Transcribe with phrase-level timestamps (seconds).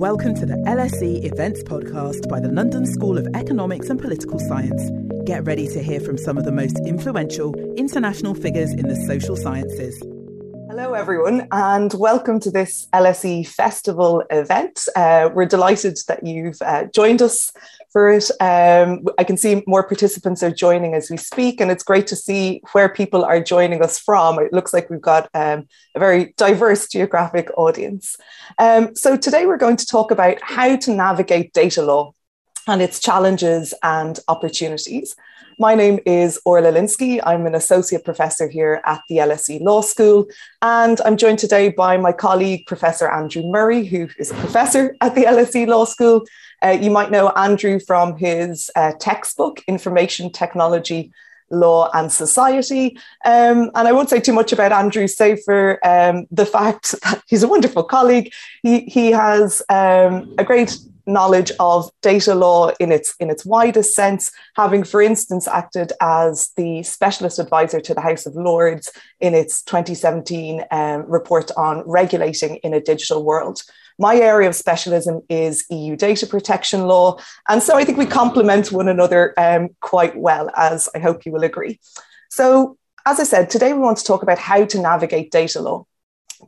[0.00, 4.90] Welcome to the LSE Events Podcast by the London School of Economics and Political Science.
[5.26, 9.36] Get ready to hear from some of the most influential international figures in the social
[9.36, 10.02] sciences.
[10.70, 14.86] Hello, everyone, and welcome to this LSE Festival event.
[14.94, 17.50] Uh, we're delighted that you've uh, joined us
[17.90, 18.30] for it.
[18.40, 22.14] Um, I can see more participants are joining as we speak, and it's great to
[22.14, 24.38] see where people are joining us from.
[24.38, 28.16] It looks like we've got um, a very diverse geographic audience.
[28.56, 32.14] Um, so, today we're going to talk about how to navigate data law
[32.70, 35.16] and its challenges and opportunities.
[35.58, 37.20] My name is Orla Lynskey.
[37.26, 40.26] I'm an associate professor here at the LSE Law School,
[40.62, 45.16] and I'm joined today by my colleague, Professor Andrew Murray, who is a professor at
[45.16, 46.24] the LSE Law School.
[46.64, 51.12] Uh, you might know Andrew from his uh, textbook, Information Technology
[51.50, 52.96] law and society.
[53.24, 57.22] Um, and I won't say too much about Andrew, save for um, the fact that
[57.26, 58.32] he's a wonderful colleague.
[58.62, 63.94] He, he has um, a great knowledge of data law in its in its widest
[63.94, 68.90] sense, having, for instance, acted as the specialist advisor to the House of Lords
[69.20, 73.62] in its 2017 um, report on regulating in a digital world.
[73.98, 78.72] My area of specialism is EU data protection law, and so I think we complement
[78.72, 81.80] one another um, quite well, as I hope you will agree.
[82.30, 85.86] So, as I said, today we want to talk about how to navigate data law.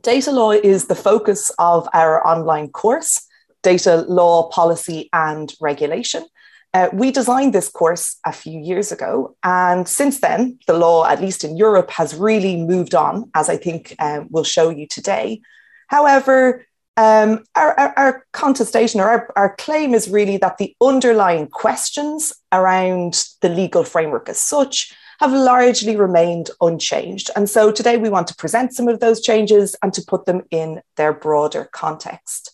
[0.01, 3.27] Data law is the focus of our online course
[3.63, 6.25] data law, policy, and regulation.
[6.73, 11.21] Uh, we designed this course a few years ago, and since then, the law, at
[11.21, 15.41] least in Europe, has really moved on, as I think um, we'll show you today.
[15.87, 16.65] However,
[16.97, 22.33] um, our, our, our, contestation or our, our claim is really that the underlying questions
[22.51, 27.31] around the legal framework as such have largely remained unchanged.
[27.35, 30.43] And so today we want to present some of those changes and to put them
[30.51, 32.52] in their broader context.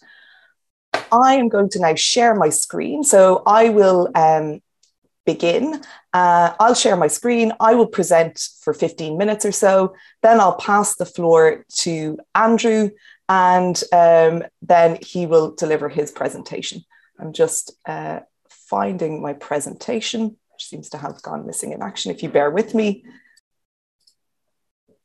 [1.11, 3.03] I am going to now share my screen.
[3.03, 4.61] So I will um,
[5.25, 5.81] begin.
[6.13, 7.53] Uh, I'll share my screen.
[7.59, 9.93] I will present for 15 minutes or so.
[10.23, 12.89] Then I'll pass the floor to Andrew,
[13.27, 16.83] and um, then he will deliver his presentation.
[17.19, 22.11] I'm just uh, finding my presentation, which seems to have gone missing in action.
[22.11, 23.03] If you bear with me,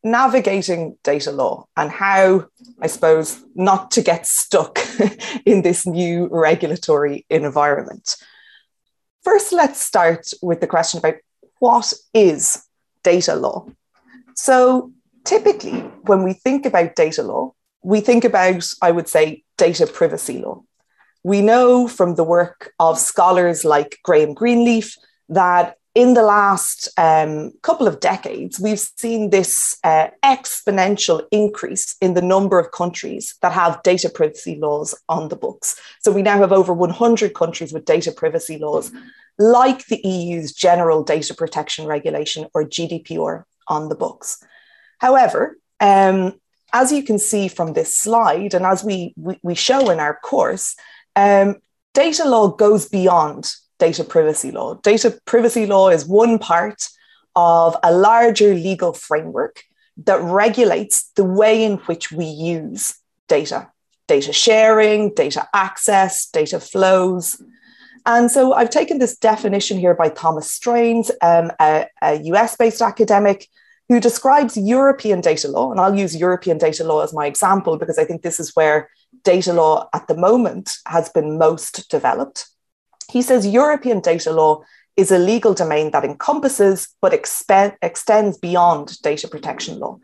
[0.04, 2.46] navigating data law and how,
[2.80, 4.78] I suppose, not to get stuck
[5.46, 8.16] in this new regulatory environment.
[9.22, 11.14] First, let's start with the question about
[11.58, 12.62] what is
[13.02, 13.66] data law?
[14.34, 14.92] So,
[15.24, 20.38] typically, when we think about data law, we think about, I would say, data privacy
[20.38, 20.62] law.
[21.22, 24.96] We know from the work of scholars like Graham Greenleaf
[25.30, 32.14] that in the last um, couple of decades, we've seen this uh, exponential increase in
[32.14, 35.80] the number of countries that have data privacy laws on the books.
[36.00, 38.90] So we now have over 100 countries with data privacy laws,
[39.38, 44.42] like the EU's General Data Protection Regulation or GDPR on the books.
[44.98, 46.40] However, um,
[46.72, 50.18] as you can see from this slide, and as we, we, we show in our
[50.24, 50.74] course,
[51.14, 51.56] um,
[51.92, 54.74] data law goes beyond data privacy law.
[54.74, 56.88] Data privacy law is one part
[57.36, 59.62] of a larger legal framework
[60.04, 62.94] that regulates the way in which we use
[63.28, 63.70] data
[64.06, 67.40] data sharing, data access, data flows.
[68.06, 72.82] And so I've taken this definition here by Thomas Streinz, um, a, a US based
[72.82, 73.48] academic
[73.88, 75.70] who describes European data law.
[75.70, 78.90] And I'll use European data law as my example because I think this is where
[79.22, 82.46] data law at the moment has been most developed.
[83.10, 84.62] He says European data law
[84.96, 89.98] is a legal domain that encompasses but extends beyond data protection law.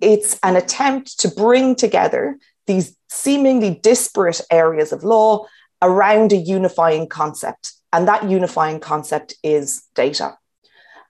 [0.00, 5.46] It's an attempt to bring together these seemingly disparate areas of law
[5.82, 7.72] around a unifying concept.
[7.92, 10.36] And that unifying concept is data.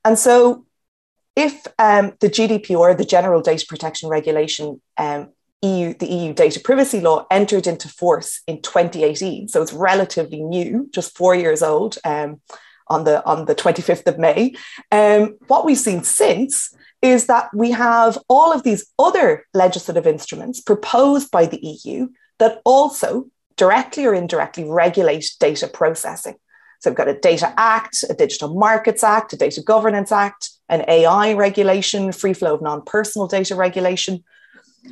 [0.04, 0.66] And so,
[1.34, 5.30] if um, the GDPR, the General Data Protection Regulation, um,
[5.62, 9.48] EU, the EU data privacy law entered into force in 2018.
[9.48, 12.40] So it's relatively new, just four years old um,
[12.88, 14.54] on, the, on the 25th of May.
[14.92, 20.60] Um, what we've seen since is that we have all of these other legislative instruments
[20.60, 23.26] proposed by the EU that also
[23.56, 26.36] directly or indirectly regulate data processing.
[26.80, 30.84] So we've got a Data Act, a Digital Markets Act, a Data Governance Act, an
[30.88, 34.22] AI regulation, free flow of non personal data regulation.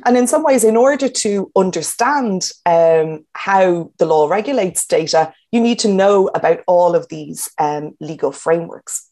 [0.03, 5.61] And in some ways, in order to understand um, how the law regulates data, you
[5.61, 9.09] need to know about all of these um, legal frameworks.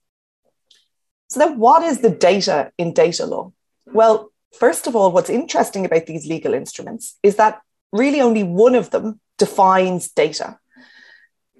[1.30, 3.53] So, then what is the data in data law?
[3.85, 8.75] Well, first of all, what's interesting about these legal instruments is that really only one
[8.75, 10.59] of them defines data.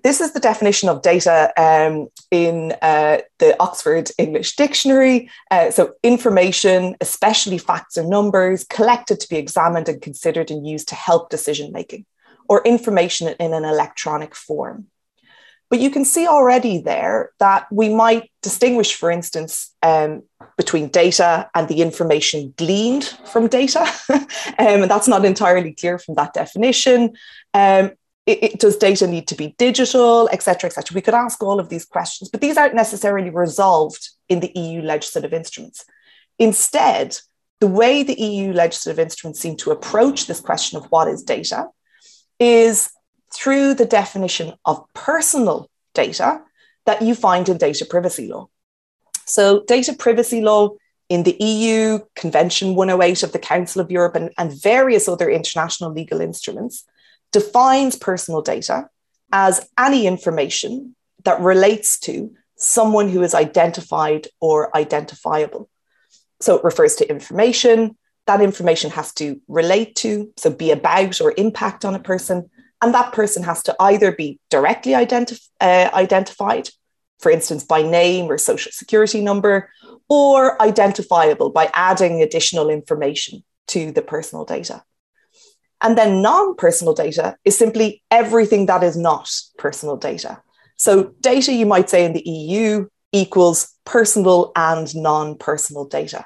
[0.04, 5.30] This is the definition of data um, in uh, the Oxford English Dictionary.
[5.50, 10.90] Uh, so, information, especially facts or numbers, collected to be examined and considered and used
[10.90, 12.06] to help decision making,
[12.50, 14.88] or information in an electronic form.
[15.70, 20.24] But you can see already there that we might distinguish, for instance, um,
[20.58, 23.88] between data and the information gleaned from data.
[24.10, 24.28] um,
[24.58, 27.14] and that's not entirely clear from that definition.
[27.54, 27.94] Um,
[28.25, 30.96] it, it, does data need to be digital, et cetera, et cetera?
[30.96, 34.81] We could ask all of these questions, but these aren't necessarily resolved in the EU
[34.81, 35.84] legislative instruments.
[36.40, 37.18] Instead,
[37.60, 41.68] the way the EU legislative instruments seem to approach this question of what is data
[42.40, 42.90] is
[43.34, 46.42] through the definition of personal data
[46.86, 48.48] that you find in data privacy law.
[49.25, 50.72] So, data privacy law
[51.10, 55.92] in the EU, Convention 108 of the Council of Europe, and, and various other international
[55.92, 56.86] legal instruments
[57.34, 58.88] defines personal data
[59.32, 60.96] as any information
[61.26, 65.70] that relates to someone who is identified or identifiable.
[66.40, 67.98] So it refers to information.
[68.28, 72.50] That information has to relate to, so be about or impact on a person,
[72.82, 76.70] and that person has to either be directly identif- uh, identified,
[77.20, 79.70] for instance, by name or social security number,
[80.08, 84.84] or identifiable by adding additional information to the personal data.
[85.84, 90.42] And then non personal data is simply everything that is not personal data.
[90.78, 96.26] So, data you might say in the EU equals personal and non personal data.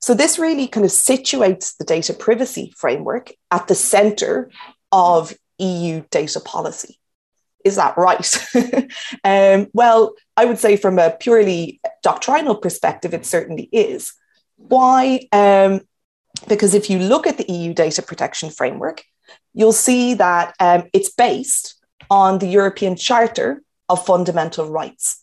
[0.00, 4.50] So, this really kind of situates the data privacy framework at the center
[4.92, 6.98] of EU data policy.
[7.64, 8.38] Is that right?
[9.24, 14.12] um, well, I would say from a purely doctrinal perspective, it certainly is.
[14.56, 15.26] Why?
[15.32, 15.80] Um,
[16.48, 19.04] because if you look at the EU data protection framework,
[19.54, 21.74] you'll see that um, it's based
[22.10, 25.22] on the European Charter of Fundamental Rights.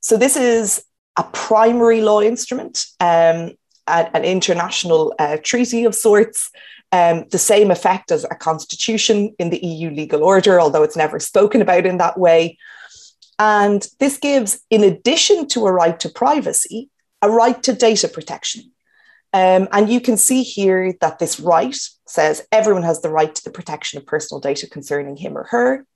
[0.00, 0.84] So this is
[1.16, 3.52] a primary law instrument, um,
[3.86, 6.50] an international uh, treaty of sorts
[6.92, 11.20] um, the same effect as a constitution in the EU legal order, although it's never
[11.20, 12.56] spoken about in that way.
[13.38, 16.90] And this gives, in addition to a right to privacy,
[17.22, 18.72] a right to data protection.
[19.32, 21.76] Um, and you can see here that this right
[22.06, 25.86] says everyone has the right to the protection of personal data concerning him or her.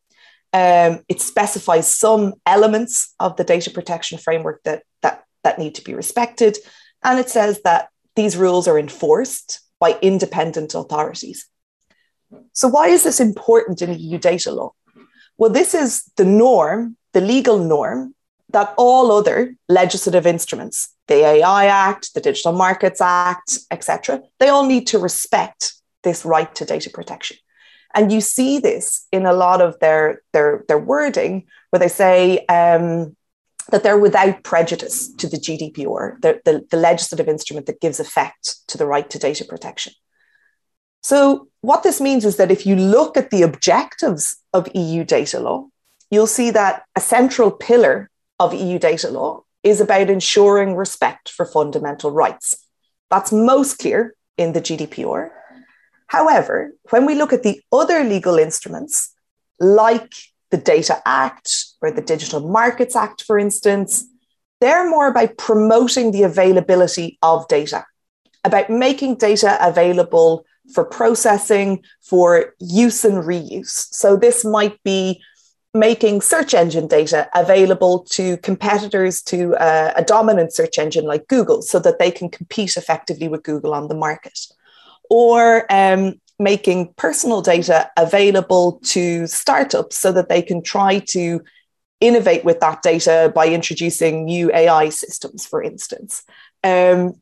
[0.52, 5.84] Um, it specifies some elements of the data protection framework that, that, that need to
[5.84, 6.58] be respected.
[7.02, 11.48] And it says that these rules are enforced by independent authorities.
[12.52, 14.72] So, why is this important in EU data law?
[15.38, 18.14] Well, this is the norm, the legal norm
[18.50, 24.66] that all other legislative instruments, the AI Act, the Digital Markets Act, etc., they all
[24.66, 27.36] need to respect this right to data protection.
[27.94, 32.44] And you see this in a lot of their, their, their wording, where they say,
[32.46, 33.16] um,
[33.70, 38.56] that they're without prejudice to the GDPR, the, the, the, legislative instrument that gives effect
[38.66, 39.92] to the right to data protection.
[41.02, 45.38] So, what this means is that if you look at the objectives of EU data
[45.38, 45.68] law,
[46.10, 48.10] you'll see that a central pillar
[48.40, 52.66] of EU data law is about ensuring respect for fundamental rights.
[53.10, 55.30] That's most clear in the GDPR.
[56.06, 59.14] However, when we look at the other legal instruments,
[59.60, 60.12] like
[60.50, 64.04] the Data Act or the Digital Markets Act, for instance,
[64.60, 67.84] they're more about promoting the availability of data,
[68.44, 73.88] about making data available for processing, for use and reuse.
[73.92, 75.22] So this might be
[75.74, 81.62] making search engine data available to competitors to uh, a dominant search engine like Google
[81.62, 84.38] so that they can compete effectively with Google on the market.
[85.08, 91.40] Or um, making personal data available to startups so that they can try to
[92.00, 96.24] innovate with that data by introducing new AI systems, for instance.
[96.64, 97.14] Um,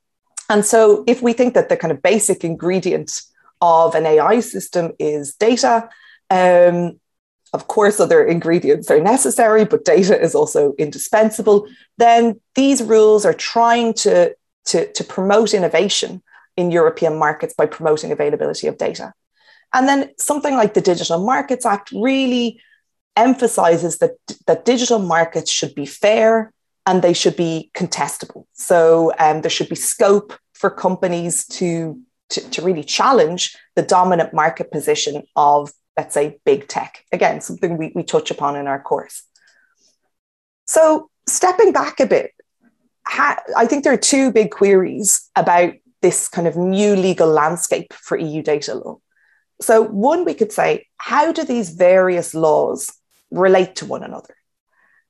[0.48, 3.22] and so, if we think that the kind of basic ingredient
[3.60, 5.88] of an AI system is data,
[6.30, 6.98] um,
[7.52, 11.66] of course, other ingredients are necessary, but data is also indispensable.
[11.98, 14.34] Then these rules are trying to,
[14.66, 16.22] to, to promote innovation
[16.56, 19.12] in European markets by promoting availability of data.
[19.72, 22.60] And then something like the Digital Markets Act really
[23.16, 24.12] emphasizes that,
[24.46, 26.52] that digital markets should be fair
[26.86, 28.46] and they should be contestable.
[28.52, 34.32] So um, there should be scope for companies to, to, to really challenge the dominant
[34.32, 37.04] market position of, let's say, big tech.
[37.12, 39.22] Again, something we, we touch upon in our course.
[40.66, 42.32] So stepping back a bit,
[43.06, 48.16] I think there are two big queries about this kind of new legal landscape for
[48.16, 48.98] EU data law.
[49.60, 52.90] So, one, we could say, how do these various laws
[53.30, 54.34] relate to one another?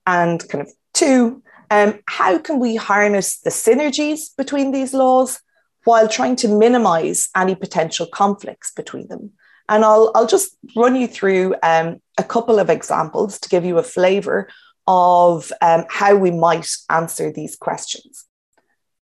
[0.06, 5.40] And kind of two, um, how can we harness the synergies between these laws
[5.84, 9.32] while trying to minimize any potential conflicts between them?
[9.70, 13.78] And I'll, I'll just run you through um, a couple of examples to give you
[13.78, 14.50] a flavor
[14.86, 18.26] of um, how we might answer these questions.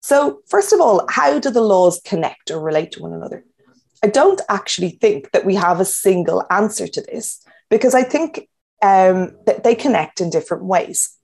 [0.02, 3.44] So, first of all, how do the laws connect or relate to one another?
[4.04, 8.48] I don't actually think that we have a single answer to this because I think
[8.82, 11.18] um, that they connect in different ways.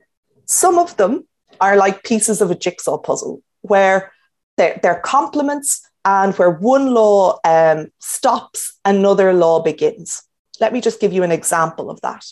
[0.46, 1.28] Some of them
[1.62, 4.12] are like pieces of a jigsaw puzzle where
[4.58, 10.24] they're, they're complements and where one law um, stops, another law begins.
[10.60, 12.26] Let me just give you an example of that.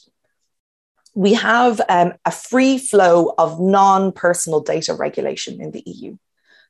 [1.15, 6.17] We have um, a free flow of non personal data regulation in the EU.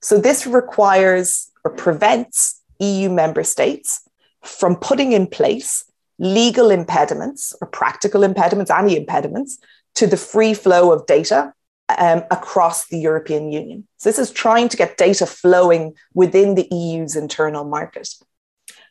[0.02, 4.02] So, this requires or prevents EU member states
[4.42, 5.84] from putting in place
[6.18, 9.58] legal impediments or practical impediments, any impediments
[9.96, 11.54] to the free flow of data
[11.98, 13.88] um, across the European Union.
[13.98, 18.10] So, this is trying to get data flowing within the EU's internal market.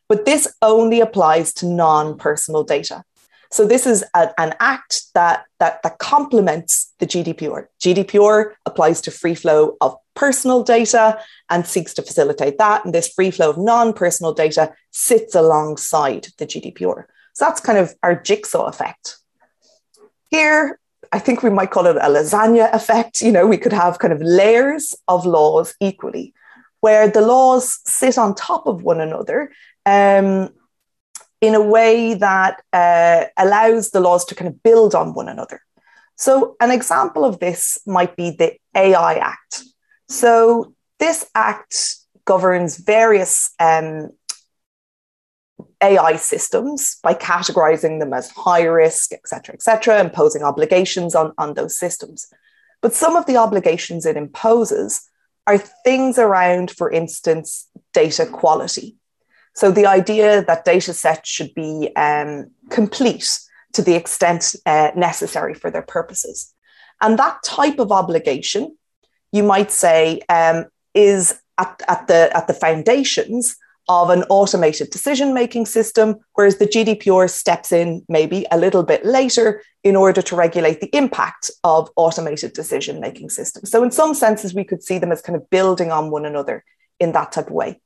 [0.09, 3.05] But this only applies to non personal data.
[3.51, 7.67] So this is a, an act that, that, that complements the GDPR.
[7.81, 12.85] GDPR applies to free flow of personal data and seeks to facilitate that.
[12.85, 17.05] And this free flow of non-personal data sits alongside the GDPR.
[17.33, 19.17] So that's kind of our jigsaw effect.
[20.31, 20.79] Here,
[21.13, 23.21] I think we might call it a lasagna effect.
[23.21, 26.35] You know, we could have kind of layers of laws equally,
[26.81, 29.53] where the laws sit on top of one another
[29.87, 30.51] um,
[31.41, 35.61] in a way that uh, allows the laws to kind of build on one another.
[36.17, 39.65] So, an example of this might be the AI Act.
[40.09, 44.11] So, this act governs various um,
[45.81, 51.33] AI systems by categorizing them as high risk, et cetera, et cetera, imposing obligations on,
[51.39, 52.27] on those systems.
[52.81, 55.09] But some of the obligations it imposes
[55.47, 58.97] are things around, for instance, data quality.
[59.55, 63.41] So the idea that data sets should be um, complete
[63.73, 66.55] to the extent uh, necessary for their purposes.
[67.01, 68.77] And that type of obligation,
[69.33, 73.57] you might say, um, is at, at, the, at the foundations
[73.89, 79.05] of an automated decision making system, whereas the GDPR steps in maybe a little bit
[79.05, 83.71] later in order to regulate the impact of automated decision making systems.
[83.71, 86.65] So, in some senses, we could see them as kind of building on one another
[87.01, 87.81] in that type of way.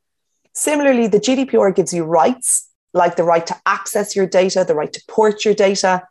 [0.53, 4.91] Similarly, the GDPR gives you rights like the right to access your data, the right
[4.93, 6.03] to port your data.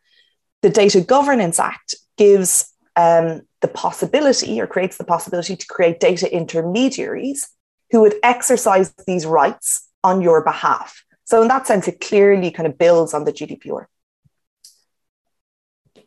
[0.63, 6.33] The Data Governance Act gives um, the possibility or creates the possibility to create data
[6.33, 7.49] intermediaries
[7.93, 11.05] who would exercise these rights on your behalf.
[11.25, 13.87] So, in that sense, it clearly kind of builds on the GDPR.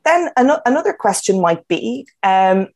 [0.04, 2.68] Then an- another question might be um,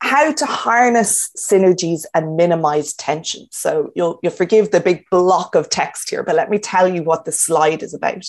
[0.00, 3.46] how to harness synergies and minimize tension.
[3.50, 7.02] So you'll, you'll forgive the big block of text here, but let me tell you
[7.02, 8.24] what the slide is about.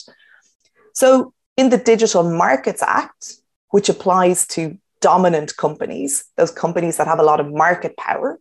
[0.94, 3.36] So in the Digital Markets Act,
[3.72, 8.40] which applies to dominant companies, those companies that have a lot of market power,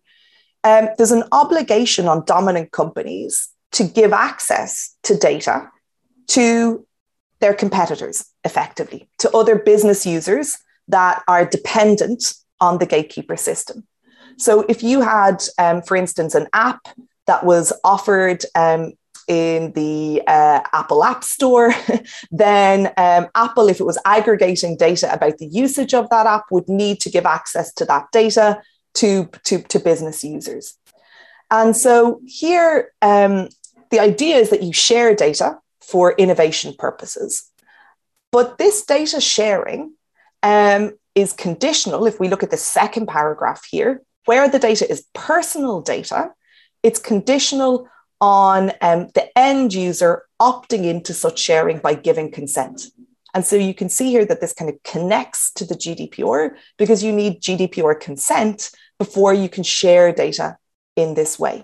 [0.64, 5.70] um, there's an obligation on dominant companies to give access to data
[6.28, 6.86] to
[7.40, 13.86] their competitors effectively, to other business users that are dependent on the gatekeeper system.
[14.38, 16.88] So if you had, um, for instance, an app
[17.26, 18.94] that was offered um,
[19.28, 21.74] in the uh, Apple App Store,
[22.30, 26.68] then um, Apple, if it was aggregating data about the usage of that app, would
[26.68, 28.60] need to give access to that data
[28.94, 30.76] to, to, to business users.
[31.50, 33.48] And so here, um,
[33.90, 37.50] the idea is that you share data for innovation purposes.
[38.32, 39.92] But this data sharing
[40.42, 42.06] um, is conditional.
[42.06, 46.32] If we look at the second paragraph here, where the data is personal data,
[46.82, 47.88] it's conditional
[48.20, 52.86] on um, the end user opting into such sharing by giving consent.
[53.34, 57.02] And so you can see here that this kind of connects to the GDPR because
[57.02, 58.70] you need GDPR consent
[59.04, 60.56] before you can share data
[60.96, 61.56] in this way.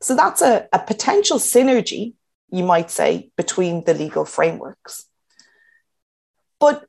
[0.00, 2.14] So that's a, a potential synergy,
[2.50, 5.06] you might say, between the legal frameworks.
[6.60, 6.86] But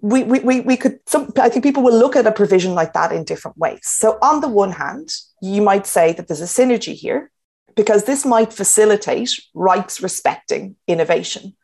[0.00, 3.10] we, we, we could some i think people will look at a provision like that
[3.10, 5.08] in different ways so on the one hand
[5.40, 7.30] you might say that there's a synergy here
[7.74, 11.56] because this might facilitate rights respecting innovation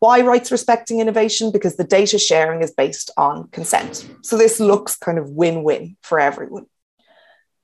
[0.00, 4.96] why rights respecting innovation because the data sharing is based on consent so this looks
[4.96, 6.66] kind of win-win for everyone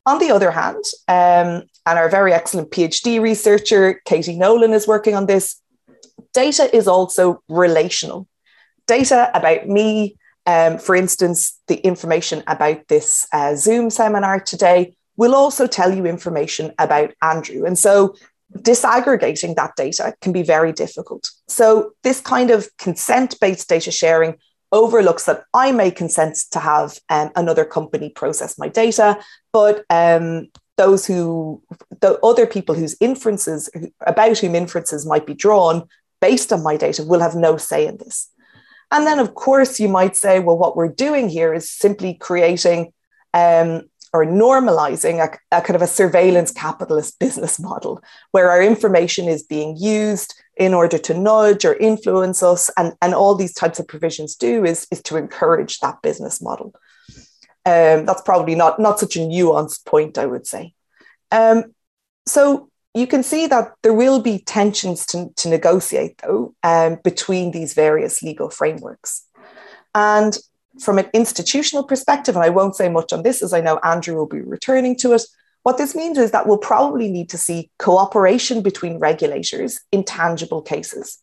[0.06, 5.14] On the other hand, um, and our very excellent PhD researcher, Katie Nolan, is working
[5.14, 5.56] on this,
[6.34, 8.28] data is also relational.
[8.86, 15.34] Data about me, um, for instance, the information about this uh, Zoom seminar today will
[15.34, 17.64] also tell you information about Andrew.
[17.64, 18.14] And so
[18.58, 21.30] disaggregating that data can be very difficult.
[21.48, 24.36] So, this kind of consent based data sharing
[24.72, 29.18] overlooks that I may consent to have um, another company process my data,
[29.52, 31.62] but um, those who,
[32.00, 33.70] the other people whose inferences,
[34.00, 35.88] about whom inferences might be drawn
[36.20, 38.30] based on my data, will have no say in this.
[38.90, 42.92] And then, of course, you might say, well, what we're doing here is simply creating
[43.32, 43.82] um,
[44.14, 49.42] or normalizing a, a, kind of a surveillance capitalist business model where our information is
[49.42, 52.70] being used in order to nudge or influence us.
[52.78, 56.72] And, and all these types of provisions do is, is to encourage that business model.
[57.66, 60.74] Um, that's probably not, not such a nuanced point, I would say.
[61.32, 61.74] Um,
[62.24, 67.50] so you can see that there will be tensions to, to negotiate, though, um, between
[67.50, 69.24] these various legal frameworks.
[69.92, 70.38] And
[70.80, 74.16] from an institutional perspective, and I won't say much on this as I know Andrew
[74.16, 75.22] will be returning to it,
[75.62, 80.60] what this means is that we'll probably need to see cooperation between regulators in tangible
[80.60, 81.18] cases.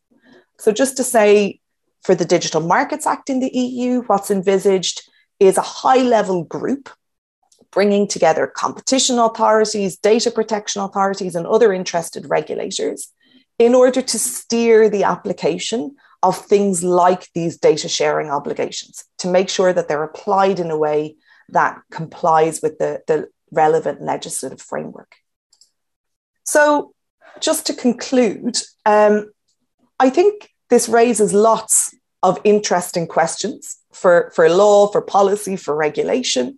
[0.58, 1.60] So, just to say,
[2.02, 5.08] for the Digital Markets Act in the EU, what's envisaged
[5.40, 6.90] is a high level group
[7.72, 13.14] bringing together competition authorities, data protection authorities, and other interested regulators
[13.60, 19.50] in order to steer the application of things like these data sharing obligations to make
[19.50, 21.16] sure that they're applied in a way
[21.50, 25.16] that complies with the, the relevant legislative framework.
[26.44, 26.94] So,
[27.40, 29.32] just to conclude, um,
[30.00, 36.58] I think this raises lots of interesting questions for, for law, for policy, for regulation.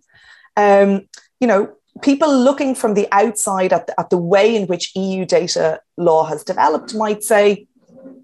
[0.56, 1.08] Um,
[1.40, 5.24] you know, people looking from the outside at the, at the way in which EU
[5.24, 7.66] data law has developed might say,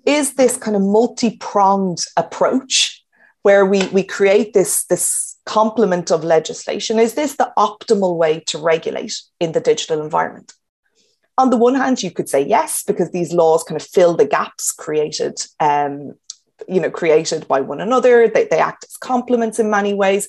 [0.07, 3.05] is this kind of multi-pronged approach
[3.43, 6.99] where we, we create this, this complement of legislation?
[6.99, 10.53] Is this the optimal way to regulate in the digital environment?
[11.39, 14.27] On the one hand, you could say yes, because these laws kind of fill the
[14.27, 16.13] gaps created, um,
[16.69, 18.29] you know, created by one another.
[18.29, 20.29] They, they act as complements in many ways.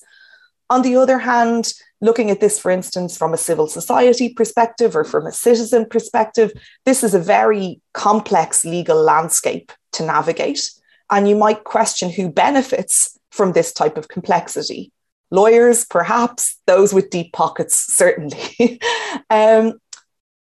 [0.70, 5.04] On the other hand, looking at this, for instance, from a civil society perspective or
[5.04, 6.52] from a citizen perspective,
[6.86, 10.72] this is a very complex legal landscape to navigate.
[11.10, 14.92] And you might question who benefits from this type of complexity.
[15.30, 18.82] Lawyers, perhaps, those with deep pockets, certainly.
[19.30, 19.80] um,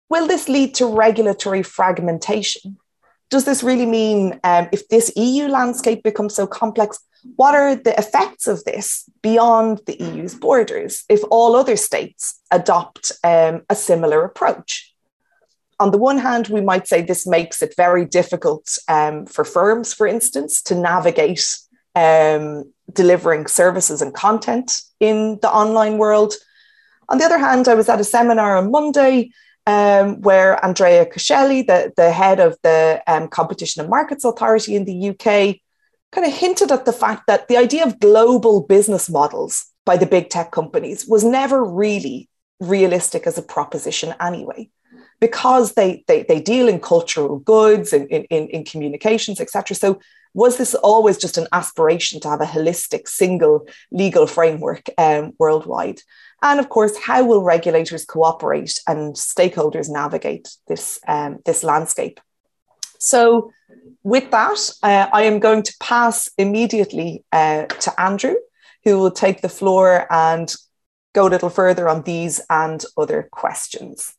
[0.10, 2.78] will this lead to regulatory fragmentation?
[3.30, 7.00] Does this really mean um, if this EU landscape becomes so complex,
[7.36, 13.12] what are the effects of this beyond the EU's borders if all other states adopt
[13.24, 14.94] um, a similar approach?
[15.80, 19.94] On the one hand, we might say this makes it very difficult um, for firms,
[19.94, 21.58] for instance, to navigate
[21.96, 26.34] um, delivering services and content in the online world.
[27.10, 29.32] On the other hand, I was at a seminar on Monday
[29.68, 34.86] um, where Andrea Coscelli, the, the head of the um, Competition and Markets Authority in
[34.86, 35.58] the UK,
[36.16, 40.06] kind of hinted at the fact that the idea of global business models by the
[40.06, 44.70] big tech companies was never really realistic as a proposition anyway
[45.20, 50.00] because they they, they deal in cultural goods and in, in, in communications etc so
[50.36, 56.02] was this always just an aspiration to have a holistic single legal framework um, worldwide?
[56.42, 62.20] And of course how will regulators cooperate and stakeholders navigate this um, this landscape
[63.00, 63.52] so
[64.04, 68.36] with that, uh, I am going to pass immediately uh, to Andrew,
[68.84, 70.54] who will take the floor and
[71.14, 74.14] go a little further on these and other questions.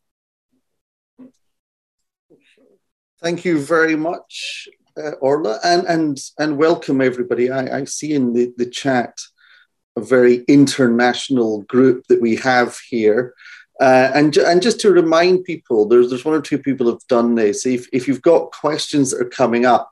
[3.23, 7.51] Thank you very much, uh, Orla, and, and, and welcome everybody.
[7.51, 9.19] I, I see in the, the chat
[9.97, 13.35] a very international group that we have here.
[13.81, 17.35] Uh, and, and just to remind people, there's, there's one or two people have done
[17.35, 17.67] this.
[17.67, 19.91] If, if you've got questions that are coming up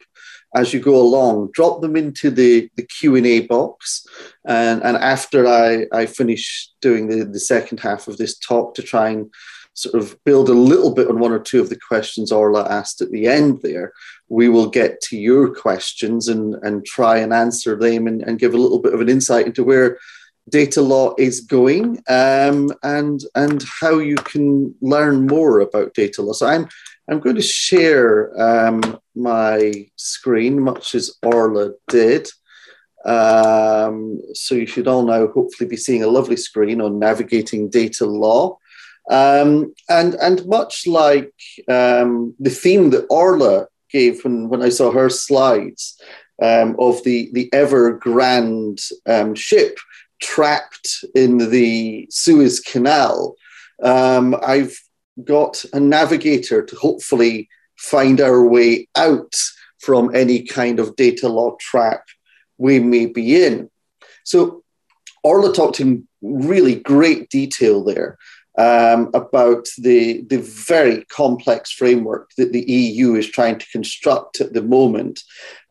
[0.54, 4.06] as you go along, drop them into the, the Q&A box.
[4.44, 8.82] And, and after I, I finish doing the, the second half of this talk to
[8.82, 9.30] try and
[9.74, 13.00] sort of build a little bit on one or two of the questions Orla asked
[13.00, 13.92] at the end there,
[14.28, 18.54] we will get to your questions and, and try and answer them and, and give
[18.54, 19.98] a little bit of an insight into where
[20.48, 26.32] data law is going um, and and how you can learn more about data law.
[26.32, 26.68] So I'm
[27.08, 32.28] I'm going to share um, my screen, much as Orla did.
[33.04, 38.06] Um, so you should all now hopefully be seeing a lovely screen on navigating data
[38.06, 38.58] law.
[39.10, 41.34] Um, and, and much like
[41.68, 46.00] um, the theme that Orla gave when, when I saw her slides
[46.40, 48.76] um, of the, the Ever Given
[49.36, 49.78] ship
[50.24, 53.36] trapped in the Suez Canal,
[53.82, 54.76] um, I've
[55.22, 59.34] got a navigator to hopefully find our way out
[59.78, 62.04] from any kind of data law trap
[62.56, 63.70] we may be in.
[64.24, 64.64] So
[65.22, 68.16] Orla talked in really great detail there
[68.56, 74.52] um, about the, the very complex framework that the EU is trying to construct at
[74.52, 75.22] the moment.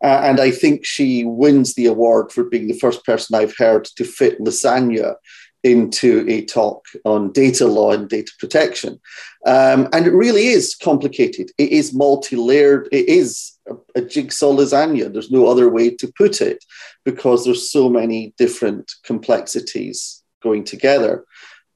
[0.03, 3.85] Uh, and I think she wins the award for being the first person I've heard
[3.95, 5.15] to fit lasagna
[5.63, 8.99] into a talk on data law and data protection.
[9.45, 11.51] Um, and it really is complicated.
[11.57, 12.89] It is multi layered.
[12.91, 15.11] It is a, a, jigsaw lasagna.
[15.11, 16.63] There's no other way to put it
[17.05, 21.23] because there's so many different complexities going together.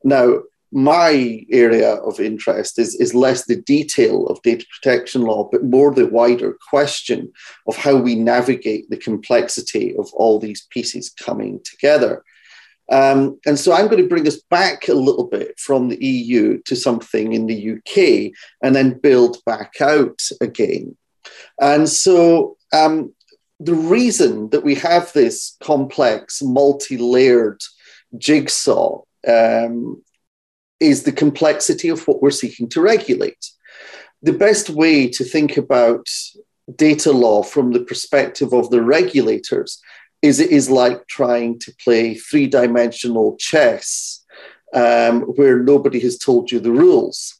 [0.04, 0.41] Now,
[0.78, 5.92] my area of interest is, is less the detail of data protection law, but more
[5.92, 7.34] the wider question
[7.66, 12.24] of how we navigate the complexity of all these pieces coming together.
[12.92, 16.62] Um, and so I'm going to bring us back a little bit from the EU
[16.66, 20.96] to something in the UK and then build back out again.
[21.60, 23.16] And so um,
[23.60, 27.63] the reason that we have this complex, multi layered
[28.20, 30.04] jigsaw um,
[30.80, 33.52] is the complexity of what we're seeking to regulate.
[34.22, 36.08] The best way to think about
[36.76, 39.82] data law from the perspective of the regulators
[40.22, 44.26] is it is like trying to play three dimensional chess
[44.74, 47.40] um, where nobody has told you the rules.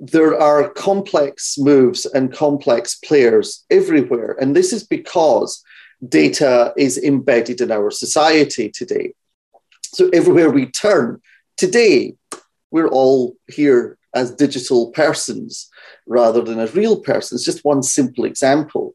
[0.00, 4.36] There are complex moves and complex players everywhere.
[4.40, 5.62] And this is because
[6.08, 9.14] data is embedded in our society today.
[9.84, 11.20] So everywhere we turn,
[11.56, 12.14] today,
[12.72, 15.70] we're all here as digital persons
[16.06, 17.44] rather than as real persons.
[17.44, 18.94] Just one simple example.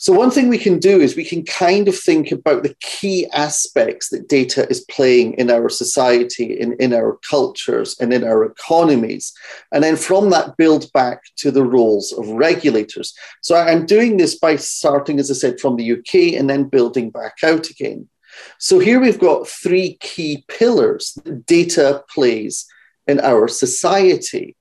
[0.00, 3.26] So, one thing we can do is we can kind of think about the key
[3.34, 8.42] aspects that data is playing in our society, in, in our cultures, and in our
[8.42, 9.30] economies.
[9.72, 13.12] And then from that, build back to the roles of regulators.
[13.42, 17.10] So, I'm doing this by starting, as I said, from the UK and then building
[17.10, 18.08] back out again.
[18.56, 22.64] So, here we've got three key pillars that data plays
[23.10, 24.56] in our society.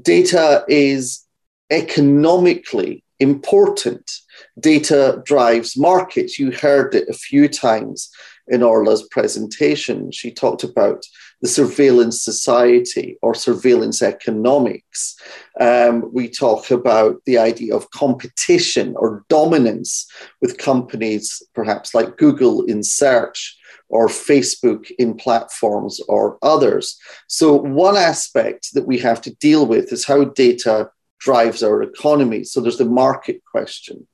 [0.00, 1.26] Data is
[1.70, 4.10] economically important
[4.58, 6.38] data drives markets.
[6.38, 8.10] You heard it a few times
[8.48, 10.10] in Orla's presentation.
[10.10, 11.04] She talked about
[11.40, 15.16] the surveillance society or surveillance economics.
[15.60, 20.06] Um, we talk about the idea of competition or dominance
[20.40, 23.56] with companies, perhaps like Google in search
[23.92, 26.98] or Facebook in platforms or others.
[27.28, 32.42] So, one aspect that we have to deal with is how data drives our economy.
[32.42, 34.08] So, there's the market question.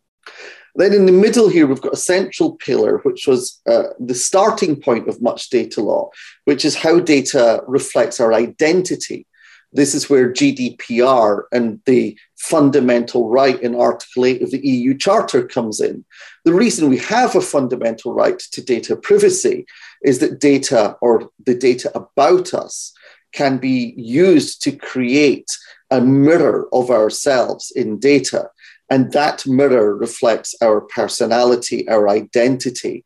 [0.74, 4.80] Then in the middle here, we've got a central pillar, which was uh, the starting
[4.80, 6.10] point of much data law,
[6.44, 9.26] which is how data reflects our identity.
[9.72, 15.46] This is where GDPR and the fundamental right in Article 8 of the EU Charter
[15.46, 16.04] comes in.
[16.44, 19.66] The reason we have a fundamental right to data privacy
[20.02, 22.92] is that data or the data about us
[23.32, 25.50] can be used to create
[25.90, 28.50] a mirror of ourselves in data.
[28.90, 33.04] And that mirror reflects our personality, our identity,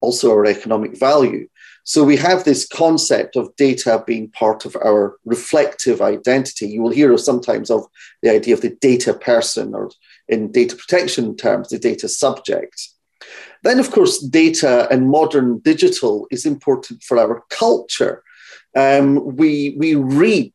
[0.00, 1.48] also our economic value.
[1.84, 6.68] So we have this concept of data being part of our reflective identity.
[6.68, 7.84] You will hear sometimes of
[8.22, 9.90] the idea of the data person, or
[10.28, 12.88] in data protection terms, the data subject.
[13.64, 18.22] Then, of course, data and modern digital is important for our culture.
[18.76, 20.52] Um, we, we read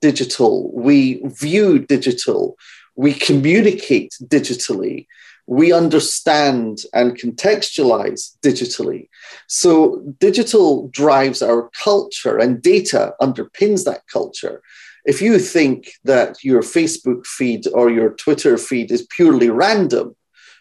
[0.00, 2.56] digital, we view digital,
[2.96, 5.06] we communicate digitally,
[5.46, 9.08] we understand and contextualize digitally.
[9.46, 14.62] So, digital drives our culture, and data underpins that culture.
[15.04, 20.16] If you think that your Facebook feed or your Twitter feed is purely random,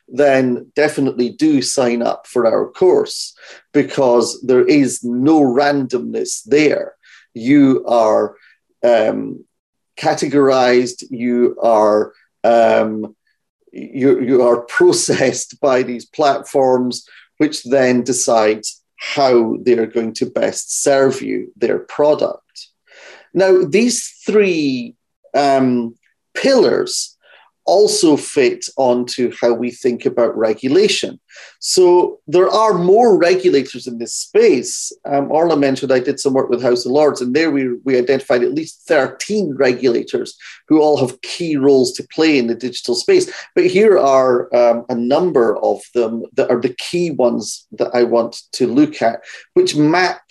[0.10, 3.36] then definitely do sign up for our course
[3.72, 6.96] because there is no randomness there.
[7.34, 8.36] You are
[8.84, 9.46] um,
[9.98, 13.16] categorized, you are um,
[13.74, 17.06] you, you are processed by these platforms,
[17.38, 22.70] which then decides how they're going to best serve you their product.
[23.34, 24.96] Now, these three
[25.34, 25.96] um,
[26.36, 27.13] pillars
[27.66, 31.20] also fit onto how we think about regulation.
[31.60, 34.92] So there are more regulators in this space.
[35.06, 37.98] Um, Orla mentioned I did some work with House of Lords, and there we, we
[37.98, 40.36] identified at least 13 regulators
[40.68, 43.32] who all have key roles to play in the digital space.
[43.56, 48.04] But here are um, a number of them that are the key ones that I
[48.04, 49.22] want to look at,
[49.54, 50.22] which map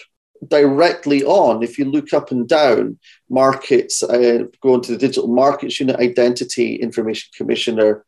[0.48, 2.98] directly on, if you look up and down,
[3.31, 8.05] markets, uh, go into the digital markets unit, identity, information commissioner,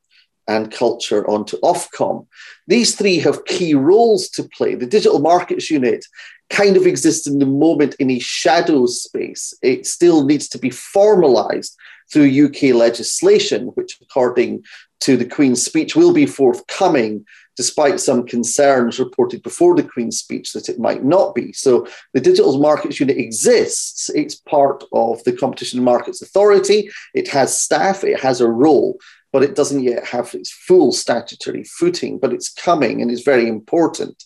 [0.47, 2.27] and culture onto Ofcom.
[2.67, 4.75] These three have key roles to play.
[4.75, 6.05] The digital markets unit
[6.51, 9.55] kind of exists in the moment in a shadow space.
[9.63, 11.75] It still needs to be formalized
[12.15, 14.65] through UK legislation, which, according
[15.01, 20.53] to the Queen's speech, will be forthcoming despite some concerns reported before the Queen's speech
[20.53, 21.53] that it might not be.
[21.53, 24.11] So the Digital Markets Unit exists.
[24.11, 26.89] It's part of the Competition and Markets Authority.
[27.15, 28.99] It has staff, it has a role,
[29.33, 33.49] but it doesn't yet have its full statutory footing, but it's coming and is very
[33.49, 34.23] important.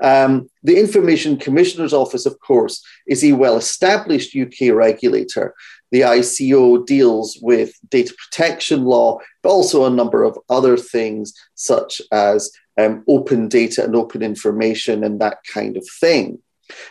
[0.00, 5.54] Um, the Information Commissioner's Office, of course, is a well established UK regulator.
[5.94, 12.02] The ICO deals with data protection law, but also a number of other things, such
[12.10, 16.40] as um, open data and open information and that kind of thing.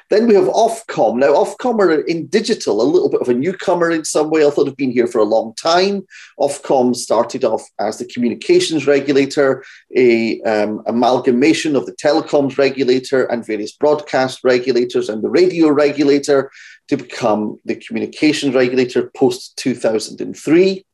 [0.09, 1.17] Then we have Ofcom.
[1.17, 4.45] Now, Ofcom are in digital, a little bit of a newcomer in some way.
[4.45, 6.03] I thought have been here for a long time.
[6.39, 9.63] Ofcom started off as the communications regulator,
[9.95, 16.51] a um, amalgamation of the telecoms regulator and various broadcast regulators and the radio regulator
[16.89, 20.85] to become the communications regulator post 2003.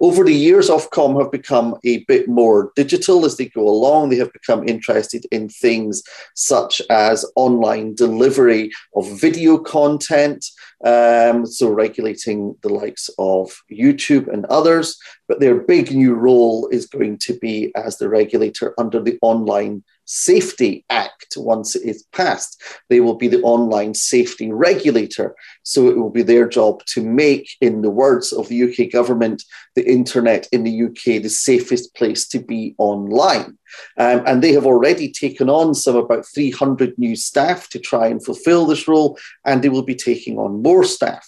[0.00, 4.08] Over the years, Ofcom have become a bit more digital as they go along.
[4.08, 6.02] They have become interested in things
[6.34, 10.44] such as online delivery of video content,
[10.84, 14.98] um, so regulating the likes of YouTube and others.
[15.28, 19.82] But their big new role is going to be as the regulator under the Online
[20.06, 22.62] Safety Act once it is passed.
[22.88, 25.34] They will be the online safety regulator.
[25.64, 29.42] So it will be their job to make, in the words of the UK government,
[29.74, 33.58] the internet in the UK the safest place to be online.
[33.98, 38.24] Um, and they have already taken on some about 300 new staff to try and
[38.24, 41.26] fulfill this role, and they will be taking on more staff.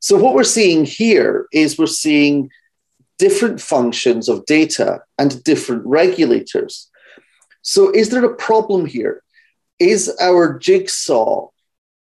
[0.00, 2.50] So, what we're seeing here is we're seeing
[3.18, 6.90] different functions of data and different regulators.
[7.68, 9.24] So, is there a problem here?
[9.80, 11.48] Is our jigsaw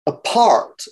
[0.06, 0.84] apart?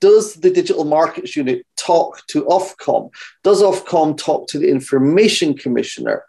[0.00, 3.10] Does the digital markets unit talk to Ofcom?
[3.44, 6.24] Does Ofcom talk to the information commissioner?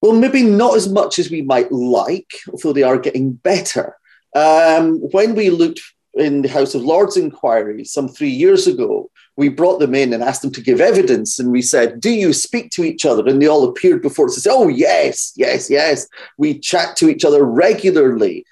[0.00, 3.94] Well, maybe not as much as we might like, although they are getting better.
[4.34, 5.82] Um, when we looked
[6.14, 10.22] in the House of Lords inquiry some three years ago, we brought them in and
[10.22, 11.38] asked them to give evidence.
[11.38, 13.26] And we said, Do you speak to each other?
[13.26, 16.08] And they all appeared before us and said, Oh, yes, yes, yes.
[16.38, 18.44] We chat to each other regularly.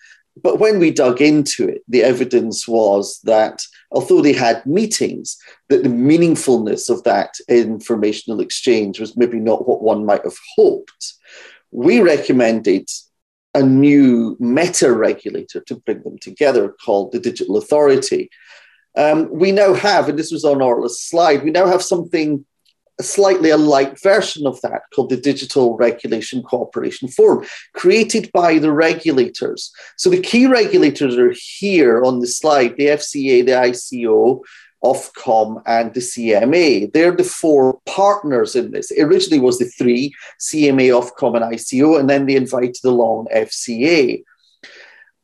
[0.43, 5.85] But when we dug into it, the evidence was that although they had meetings, that
[5.85, 11.15] the meaningfulness of that informational exchange was maybe not what one might have hoped.
[11.71, 12.89] We recommended
[13.55, 18.29] a new meta regulator to bring them together called the Digital Authority.
[18.97, 22.45] Um, we now have, and this was on Orla's slide, we now have something
[23.01, 28.73] slightly a light version of that called the Digital Regulation Cooperation Forum, created by the
[28.73, 29.73] regulators.
[29.97, 34.43] So the key regulators are here on the slide the FCA, the ICO,
[34.85, 36.93] Ofcom, and the CMA.
[36.93, 38.91] They're the four partners in this.
[38.91, 44.23] It originally was the three CMA, Ofcom, and ICO, and then they invited along FCA.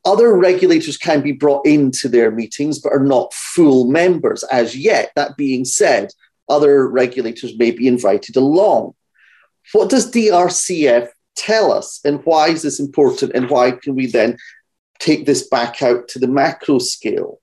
[0.03, 5.11] Other regulators can be brought into their meetings but are not full members as yet.
[5.15, 6.11] That being said,
[6.49, 8.93] other regulators may be invited along.
[9.73, 14.37] What does DRCF tell us, and why is this important, and why can we then
[14.99, 17.39] take this back out to the macro scale?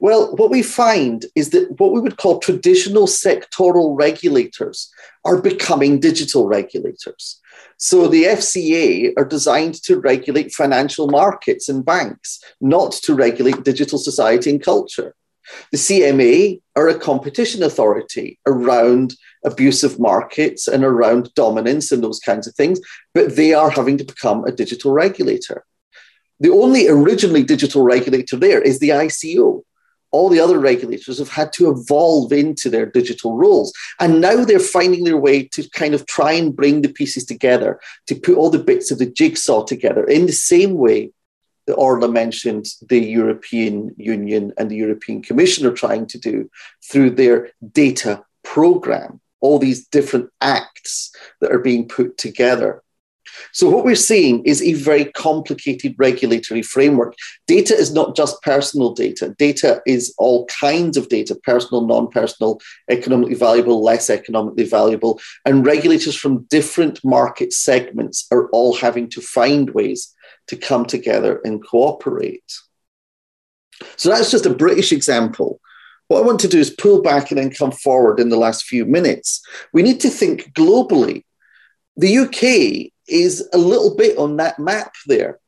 [0.00, 4.90] Well, what we find is that what we would call traditional sectoral regulators
[5.24, 7.40] are becoming digital regulators.
[7.84, 13.98] So the FCA are designed to regulate financial markets and banks, not to regulate digital
[13.98, 15.16] society and culture.
[15.72, 22.46] The CMA are a competition authority around abusive markets and around dominance and those kinds
[22.46, 22.78] of things,
[23.14, 25.64] but they are having to become a digital regulator.
[26.38, 29.64] The only originally digital regulator there is the ICO.
[30.12, 33.72] All the other regulators have had to evolve into their digital roles.
[33.98, 37.80] And now they're finding their way to kind of try and bring the pieces together,
[38.06, 41.12] to put all the bits of the jigsaw together in the same way
[41.66, 46.50] that Orla mentioned the European Union and the European Commission are trying to do
[46.90, 49.20] through their data program.
[49.42, 52.81] all these different acts that are being put together.
[53.52, 57.14] So, what we're seeing is a very complicated regulatory framework.
[57.46, 62.60] Data is not just personal data, data is all kinds of data personal, non personal,
[62.90, 65.20] economically valuable, less economically valuable.
[65.44, 70.14] And regulators from different market segments are all having to find ways
[70.48, 72.52] to come together and cooperate.
[73.96, 75.60] So, that's just a British example.
[76.08, 78.64] What I want to do is pull back and then come forward in the last
[78.64, 79.40] few minutes.
[79.72, 81.24] We need to think globally.
[81.96, 85.38] The UK is a little bit on that map there.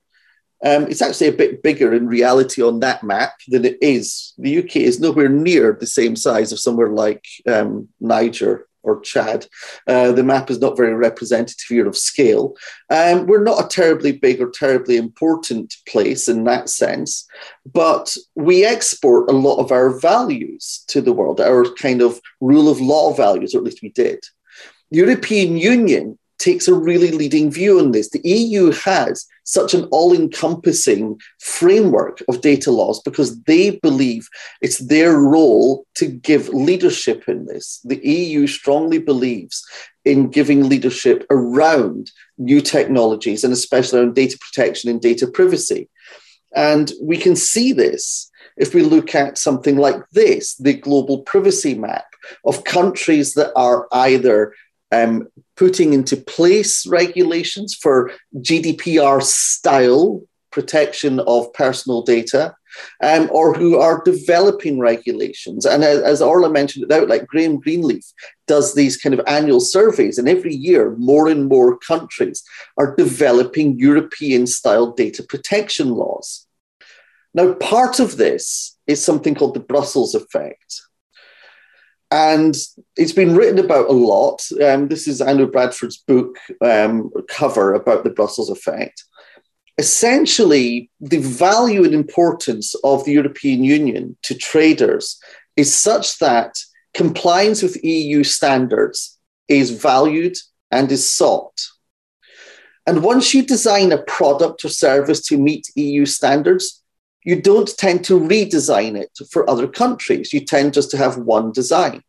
[0.65, 4.33] Um, it's actually a bit bigger in reality on that map than it is.
[4.39, 9.47] The UK is nowhere near the same size of somewhere like um, Niger or Chad.
[9.87, 12.55] Uh, the map is not very representative here of scale.
[12.91, 17.27] Um, we're not a terribly big or terribly important place in that sense,
[17.71, 22.71] but we export a lot of our values to the world, our kind of rule
[22.71, 24.23] of law values, or at least we did.
[24.91, 28.11] The European Union takes a really leading view on this.
[28.11, 34.29] The EU has such an all encompassing framework of data laws because they believe
[34.61, 37.81] it's their role to give leadership in this.
[37.85, 39.65] The EU strongly believes
[40.05, 45.89] in giving leadership around new technologies and especially around data protection and data privacy.
[46.55, 51.75] And we can see this if we look at something like this the global privacy
[51.75, 52.07] map
[52.45, 54.55] of countries that are either
[54.95, 62.55] um, putting into place regulations for GDPR style protection of personal data,
[63.03, 65.67] um, or who are developing regulations.
[65.67, 68.05] And as, as Orla mentioned it out, like Graham Greenleaf
[68.47, 72.43] does these kind of annual surveys, and every year more and more countries
[72.79, 76.47] are developing European style data protection laws.
[77.35, 80.83] Now, part of this is something called the Brussels effect.
[82.15, 82.55] And
[82.97, 84.41] it's been written about a lot.
[84.65, 89.03] Um, this is Anu Bradford's book um, cover about the Brussels effect.
[89.79, 95.19] Essentially, the value and importance of the European Union to traders
[95.57, 96.57] is such that
[96.95, 100.37] compliance with EU standards is valued
[100.71, 101.61] and is sought.
[102.87, 106.84] And once you design a product or service to meet EU standards,
[107.25, 110.33] you don't tend to redesign it for other countries.
[110.33, 112.03] You tend just to have one design.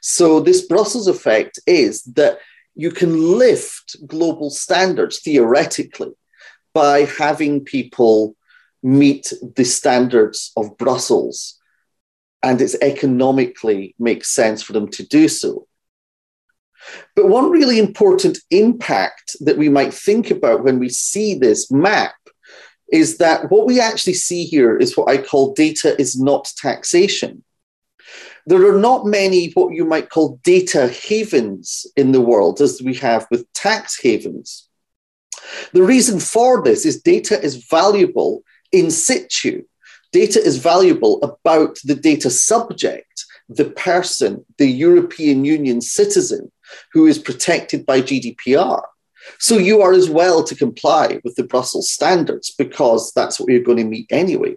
[0.00, 2.38] So, this Brussels effect is that
[2.74, 6.12] you can lift global standards theoretically
[6.72, 8.34] by having people
[8.82, 11.60] meet the standards of Brussels,
[12.42, 15.66] and it's economically makes sense for them to do so.
[17.14, 22.14] But one really important impact that we might think about when we see this map
[22.92, 27.42] is that what we actually see here is what I call data is not taxation.
[28.46, 32.94] There are not many what you might call data havens in the world as we
[32.96, 34.68] have with tax havens.
[35.72, 39.62] The reason for this is data is valuable in situ.
[40.12, 46.52] Data is valuable about the data subject, the person, the European Union citizen
[46.92, 48.82] who is protected by GDPR.
[49.38, 53.62] So you are as well to comply with the Brussels standards because that's what you're
[53.62, 54.56] going to meet anyway.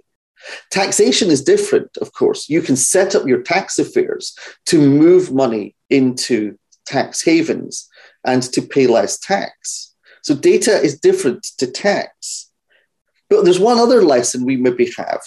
[0.71, 2.49] Taxation is different, of course.
[2.49, 7.87] You can set up your tax affairs to move money into tax havens
[8.23, 9.93] and to pay less tax.
[10.21, 12.49] So data is different to tax.
[13.29, 15.21] But there's one other lesson we maybe have.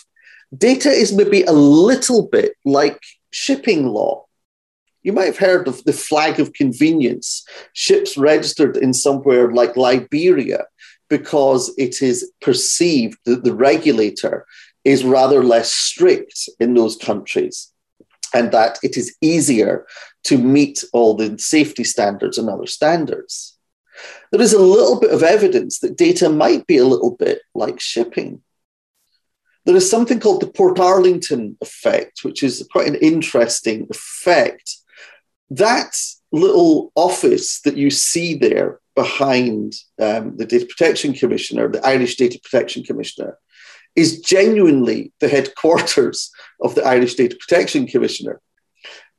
[0.57, 4.25] Data is maybe a little bit like shipping law.
[5.03, 10.65] You might have heard of the flag of convenience, ships registered in somewhere like Liberia,
[11.09, 14.45] because it is perceived that the regulator
[14.85, 17.73] is rather less strict in those countries
[18.35, 19.87] and that it is easier
[20.25, 23.57] to meet all the safety standards and other standards.
[24.31, 27.81] There is a little bit of evidence that data might be a little bit like
[27.81, 28.43] shipping.
[29.65, 34.77] There is something called the Portarlington effect, which is quite an interesting effect
[35.51, 35.97] that
[36.33, 42.39] little office that you see there behind um, the Data Protection Commissioner, the Irish Data
[42.43, 43.39] Protection Commissioner,
[43.97, 46.31] is genuinely the headquarters
[46.61, 48.41] of the Irish Data Protection Commissioner.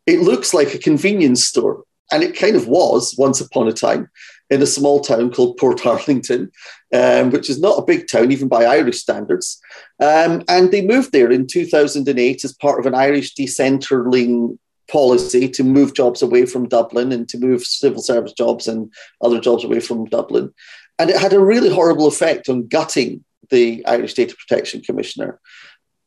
[0.05, 4.09] It looks like a convenience store, and it kind of was once upon a time
[4.49, 6.49] in a small town called Portarlington,
[6.93, 9.59] um, which is not a big town, even by Irish standards.
[9.99, 14.57] Um, and they moved there in 2008 as part of an Irish decentering
[14.89, 19.39] policy to move jobs away from Dublin and to move civil service jobs and other
[19.39, 20.53] jobs away from Dublin.
[20.97, 25.39] And it had a really horrible effect on gutting the Irish Data Protection Commissioner.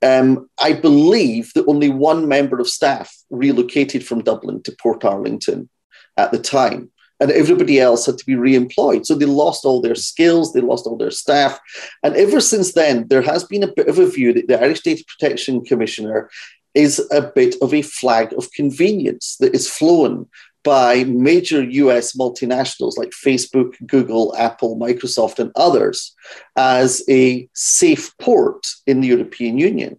[0.03, 5.69] Um, I believe that only one member of staff relocated from Dublin to Portarlington
[6.17, 6.91] at the time.
[7.21, 9.07] And everybody else had to be re employed.
[9.07, 11.59] So they lost all their skills, they lost all their staff.
[12.03, 14.81] And ever since then, there has been a bit of a view that the Irish
[14.81, 16.29] Data Protection Commissioner
[16.75, 20.27] is a bit of a flag of convenience that is flown
[20.65, 26.15] by major US multinationals like Facebook, Google, Apple, Microsoft, and others
[26.57, 29.99] as a safe port in the European Union.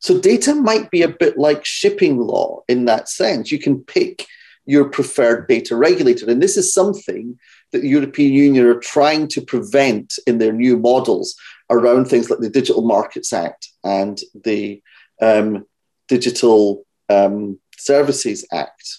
[0.00, 3.52] So data might be a bit like shipping law in that sense.
[3.52, 4.26] You can pick
[4.64, 6.28] your preferred data regulator.
[6.28, 7.38] And this is something
[7.70, 11.36] that the European Union are trying to prevent in their new models
[11.70, 14.82] around things like the Digital Markets Act and the
[15.22, 15.64] um,
[16.08, 18.98] Digital um, Services Act.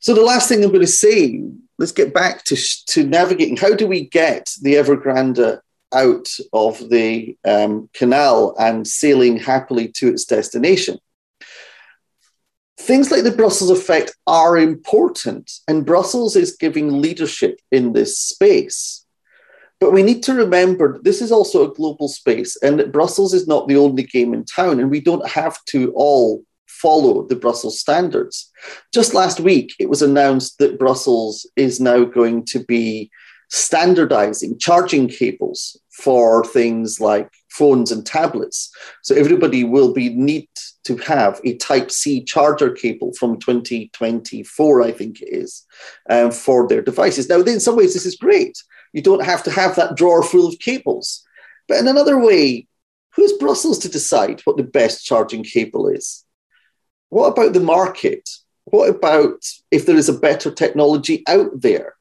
[0.00, 1.40] So the last thing I'm going to say,
[1.78, 2.56] let's get back to,
[2.88, 3.56] to navigating.
[3.56, 5.60] How do we get the Ever Given
[5.94, 10.98] out of the um, canal and sailing happily to its destination?
[12.76, 19.03] Things like the Brussels effect are important, and Brussels is giving leadership in this space.
[19.80, 23.46] But we need to remember this is also a global space, and that Brussels is
[23.46, 27.80] not the only game in town, and we don't have to all follow the Brussels
[27.80, 28.50] standards.
[28.92, 33.10] Just last week, it was announced that Brussels is now going to be
[33.50, 38.70] standardizing charging cables for things like phones and tablets.
[39.02, 40.48] So everybody will be need
[40.84, 45.64] to have a Type C charger cable from 2024, I think it is,
[46.10, 47.28] um, for their devices.
[47.28, 48.60] Now, in some ways, this is great.
[48.94, 51.22] You don't have to have that drawer full of cables.
[51.66, 52.68] But in another way,
[53.14, 56.24] who's Brussels to decide what the best charging cable is?
[57.10, 58.30] What about the market?
[58.64, 61.94] What about if there is a better technology out there?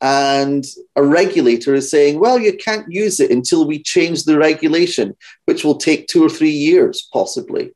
[0.00, 5.16] And a regulator is saying, well, you can't use it until we change the regulation,
[5.46, 7.74] which will take two or three years, possibly.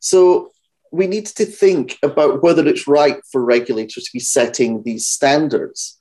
[0.00, 0.50] So
[0.90, 5.97] we need to think about whether it's right for regulators to be setting these standards.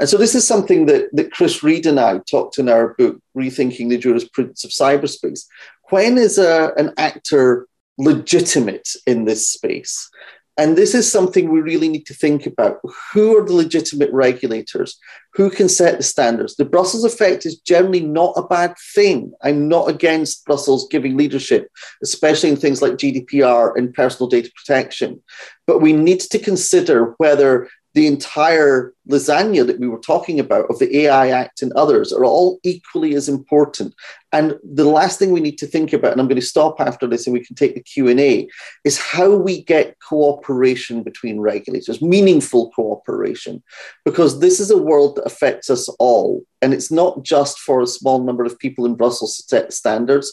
[0.00, 3.20] And so this is something that, that Chris Reed and I talked in our book,
[3.36, 5.44] Rethinking the Jurisprudence of Cyberspace.
[5.90, 7.68] When is a, an actor
[8.00, 10.10] legitimate in this space.
[10.56, 12.80] And this is something we really need to think about.
[13.12, 14.98] Who are the legitimate regulators?
[15.34, 16.56] Who can set the standards?
[16.56, 19.32] The Brussels effect is generally not a bad thing.
[19.42, 21.68] I'm not against Brussels giving leadership,
[22.02, 25.22] especially in things like GDPR and personal data protection.
[25.66, 30.78] But we need to consider whether the entire lasagna that we were talking about of
[30.78, 33.94] the AI Act and others are all equally as important.
[34.32, 37.08] And the last thing we need to think about, and I'm going to stop after
[37.08, 38.48] this and we can take the Q&A,
[38.84, 43.60] is how we get cooperation between regulators, meaningful cooperation,
[44.04, 46.42] because this is a world that affects us all.
[46.62, 50.32] And it's not just for a small number of people in Brussels to set standards.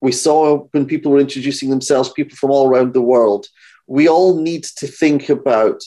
[0.00, 3.48] We saw when people were introducing themselves, people from all around the world.
[3.86, 5.82] We all need to think about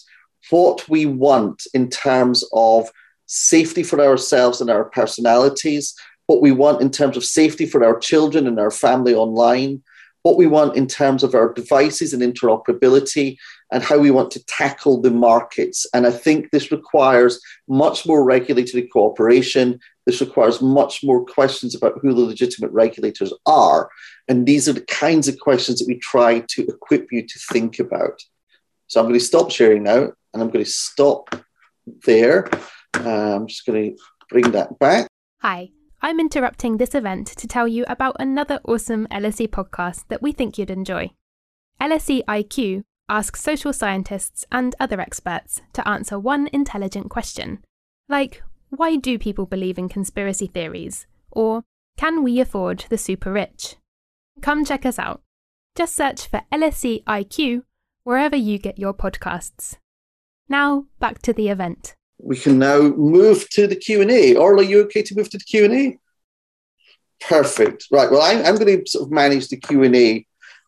[0.50, 2.90] what we want in terms of
[3.26, 5.96] safety for ourselves and our personalities,
[6.28, 9.82] what we want in terms of safety for our children and our family online,
[10.24, 13.36] what we want in terms of our devices and interoperability,
[13.72, 15.86] and how we want to tackle the markets.
[15.94, 19.80] And I think this requires much more regulatory cooperation.
[20.06, 23.90] This requires much more questions about who the legitimate regulators are.
[24.28, 27.80] And these are the kinds of questions that we try to equip you to think
[27.80, 28.22] about.
[28.88, 31.36] So I'm going to stop sharing now and I'm going to stop
[32.06, 32.50] there.
[32.96, 35.08] Uh, I'm just going to bring that back.
[35.42, 35.70] Hi,
[36.02, 40.58] I'm interrupting this event to tell you about another awesome LSE podcast that we think
[40.58, 41.12] you'd enjoy.
[41.82, 47.64] LSE IQ asks social scientists and other experts to answer one intelligent question,
[48.08, 51.06] like why do people believe in conspiracy theories?
[51.32, 51.64] Or
[51.98, 53.76] can we afford the super rich?
[54.42, 55.22] Come check us out.
[55.76, 57.64] Just search for LSE IQ
[58.04, 59.78] wherever you get your podcasts.
[60.50, 61.96] Now, back to the event.
[62.20, 64.36] We can now move to the Q&A.
[64.36, 66.00] Orla, are you okay to move to the Q&A?
[67.20, 67.88] Perfect.
[67.92, 68.12] Right.
[68.12, 70.26] Well, I'm, I'm going to sort of manage the Q&A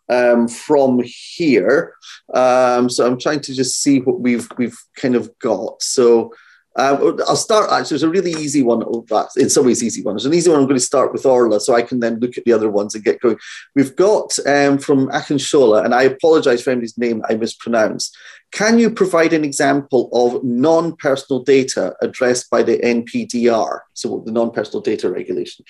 [0.09, 1.93] um, from here.
[2.33, 5.81] Um, so I'm trying to just see what we've we've kind of got.
[5.81, 6.33] So
[6.77, 7.71] um, I'll start.
[7.71, 8.83] Actually, there's a really easy one.
[8.85, 9.05] Oh,
[9.37, 10.15] in some ways, easy one.
[10.15, 10.59] There's an easy one.
[10.59, 12.93] I'm going to start with Orla, so I can then look at the other ones
[12.93, 13.37] and get going.
[13.75, 18.17] We've got um, from Akinshola, and I apologise for anybody's name I mispronounced.
[18.51, 24.81] Can you provide an example of non-personal data addressed by the NPDR, so the non-personal
[24.81, 25.63] data regulation?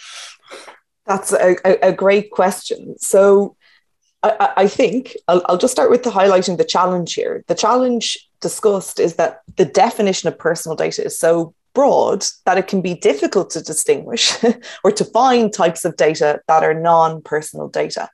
[1.05, 2.97] That's a, a, a great question.
[2.97, 3.55] So
[4.23, 7.43] I, I think I'll, I'll, just start with the highlighting the challenge here.
[7.47, 12.67] The challenge discussed is that the definition of personal data is so broad that it
[12.67, 14.33] can be difficult to distinguish
[14.83, 18.07] or to find types of data that are non personal data.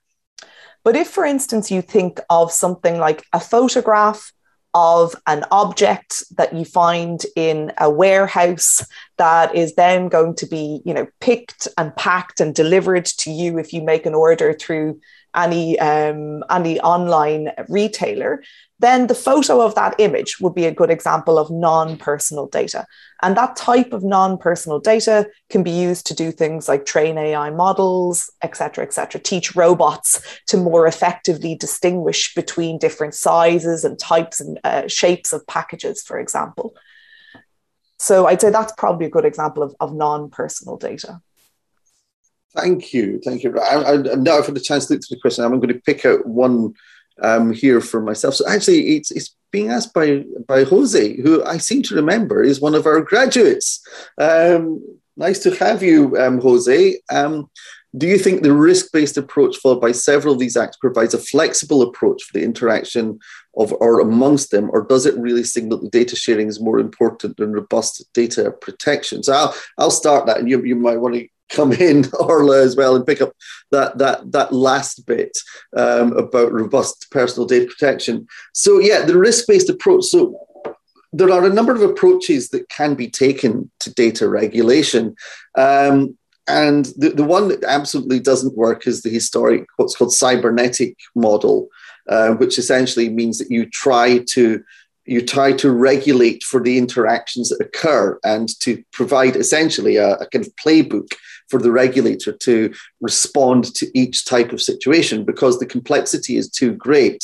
[0.86, 4.32] But if, for instance, you think of something like a photograph
[4.73, 8.86] of an object that you find in a warehouse
[9.17, 13.59] that is then going to be you know picked and packed and delivered to you
[13.59, 14.97] if you make an order through
[15.36, 18.41] any um, any online retailer
[18.82, 22.88] then the photo of that image would be a good example of non-personal data.
[23.21, 27.51] And that type of non-personal data can be used to do things like train ai
[27.51, 34.59] models etc etc teach robots to more effectively distinguish between different sizes and types and
[34.63, 36.73] uh, shapes of packages for example.
[37.99, 41.21] So i'd say that's probably a good example of, of non-personal data
[42.56, 43.58] Thank you, thank you.
[43.58, 45.45] I, I, now I've had a chance to look through the question.
[45.45, 46.74] I'm going to pick out one
[47.22, 48.36] um, here for myself.
[48.36, 52.62] So actually, it's it's being asked by by Jose, who I seem to remember is
[52.62, 53.82] one of our graduates.
[54.18, 54.84] Um,
[55.16, 56.99] nice to have you, um, Jose.
[57.10, 57.49] Um,
[57.97, 61.82] do you think the risk-based approach followed by several of these acts provides a flexible
[61.82, 63.20] approach for the interaction
[63.58, 67.36] of or amongst them, or does it really signal that data sharing is more important
[67.36, 69.24] than robust data protection?
[69.24, 72.76] So I'll I'll start that, and you you might want to come in, Orla, as
[72.76, 73.34] well, and pick up
[73.72, 75.38] that that that last bit
[75.76, 78.28] um, about robust personal data protection.
[78.54, 80.06] So yeah, the risk-based approach.
[80.06, 80.47] So
[81.14, 85.16] there are a number of approaches that can be taken to data regulation.
[85.58, 90.97] Um, and the, the one that absolutely doesn't work is the historic, what's called cybernetic
[91.16, 91.68] model,
[92.10, 94.64] uh, which essentially means that you try to
[95.06, 100.28] you try to regulate for the interactions that occur and to provide essentially a, a,
[100.28, 101.12] kind of playbook
[101.52, 106.72] for the regulator to respond to each type of situation because the complexity is too
[106.74, 107.22] great.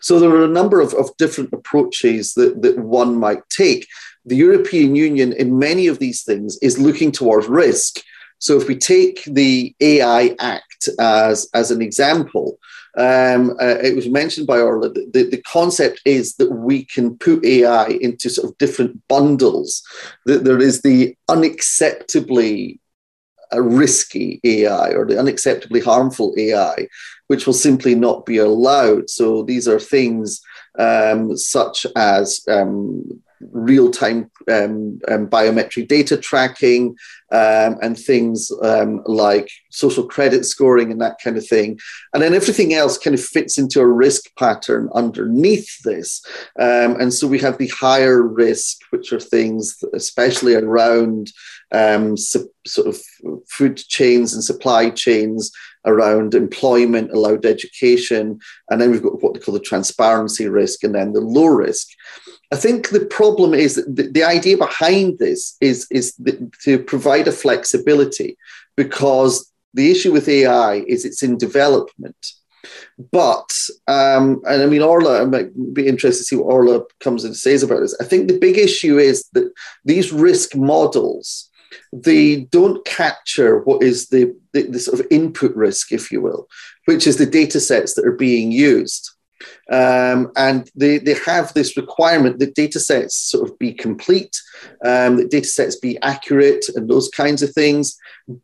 [0.00, 3.88] So there are a number of, of different approaches that, that one might take.
[4.26, 8.00] The European Union, in many of these things, is looking towards risk.
[8.38, 12.58] So if we take the AI Act as, as an example,
[12.96, 17.18] um, uh, it was mentioned by Orla, the, the, the, concept is that we can
[17.18, 19.82] put AI into sort of different bundles.
[20.26, 22.78] That there is the unacceptably
[23.54, 26.88] uh, risky AI or the unacceptably harmful AI,
[27.28, 29.08] which will simply not be allowed.
[29.08, 30.40] So these are things
[30.78, 36.96] um, such as um, real time um, um, biometric data tracking
[37.32, 41.78] um, and things um, like social credit scoring and that kind of thing.
[42.12, 46.24] And then everything else kind of fits into a risk pattern underneath this.
[46.58, 51.32] Um, and so we have the higher risk, which are things especially around
[51.72, 53.00] um, su- sort of
[53.48, 55.50] food chains and supply chains
[55.86, 58.38] around employment, allowed education,
[58.70, 61.88] and then we've got what they call the transparency risk, and then the low risk.
[62.52, 67.13] I think the problem is the, the idea behind this is, is the, to provide
[67.20, 68.36] a flexibility
[68.76, 72.16] because the issue with AI is it's in development.
[73.10, 73.52] But,
[73.88, 77.36] um, and I mean, Orla, I might be interested to see what Orla comes and
[77.36, 77.96] says about this.
[78.00, 79.52] I think the big issue is that
[79.84, 81.50] these risk models,
[81.92, 86.48] they don't capture what is the, the, the sort of input risk, if you will,
[86.86, 89.10] which is the data sets that are being used.
[89.70, 94.36] Um, and they, they have this requirement that data sets sort of be complete,
[94.84, 97.96] um, that data sets be accurate, and those kinds of things.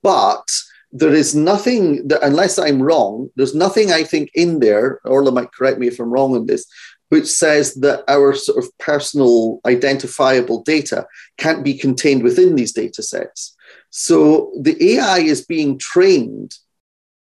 [0.03, 0.47] But
[0.93, 5.53] there is nothing that, unless I'm wrong, there's nothing I think in there, Orla might
[5.53, 6.67] correct me if I'm wrong on this,
[7.11, 11.07] which says that our sort of personal identifiable data
[11.39, 13.57] can't be contained within these data sets.
[13.91, 16.55] So the AI is being trained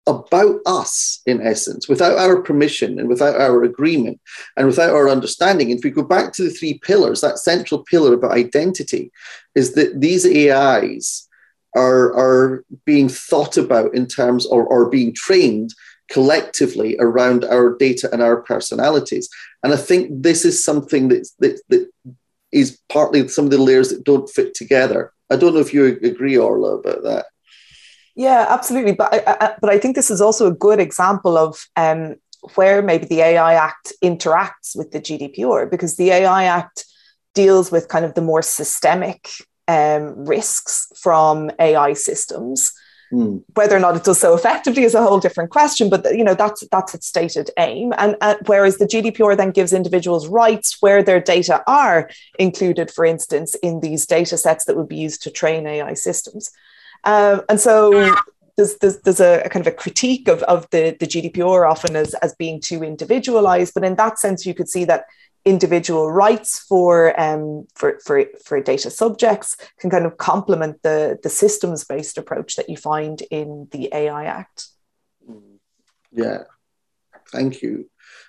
[0.08, 4.18] about us, in essence, without our permission and without our agreement
[4.56, 5.70] and without our understanding.
[5.70, 9.12] If we go back to the three pillars, that central pillar about identity
[9.54, 11.28] is that these AIs
[11.76, 15.74] are, are being thought about in terms or, or being trained
[16.10, 19.28] collectively around our data and our personalities.
[19.62, 21.90] And I think this is something that, that, that
[22.50, 25.12] is partly some of the layers that don't fit together.
[25.30, 27.26] I don't know if you agree, Orla, about that.
[28.18, 28.92] Yeah, absolutely.
[28.92, 32.16] But I, I, but I think this is also a good example of um,
[32.56, 36.84] where maybe the AI Act interacts with the GDPR because the AI Act
[37.34, 39.30] deals with kind of the more systemic
[39.68, 42.72] um, risks from AI systems.
[43.12, 43.44] Mm.
[43.54, 46.34] Whether or not it does so effectively is a whole different question, but you know
[46.34, 47.94] that's that's its stated aim.
[47.98, 53.04] And uh, whereas the GDPR then gives individuals rights where their data are included, for
[53.04, 56.50] instance, in these data sets that would be used to train AI systems.
[57.04, 58.14] Um, and so
[58.56, 61.96] there's, there's, there's a, a, kind of a critique of, of the, the GDPR often
[61.96, 63.72] as, as being too individualized.
[63.74, 65.04] But in that sense, you could see that
[65.44, 71.30] individual rights for, um, for, for, for data subjects can kind of complement the, the
[71.30, 74.66] systems based approach that you find in the AI Act.
[76.10, 76.42] Yeah,
[77.30, 77.88] thank you.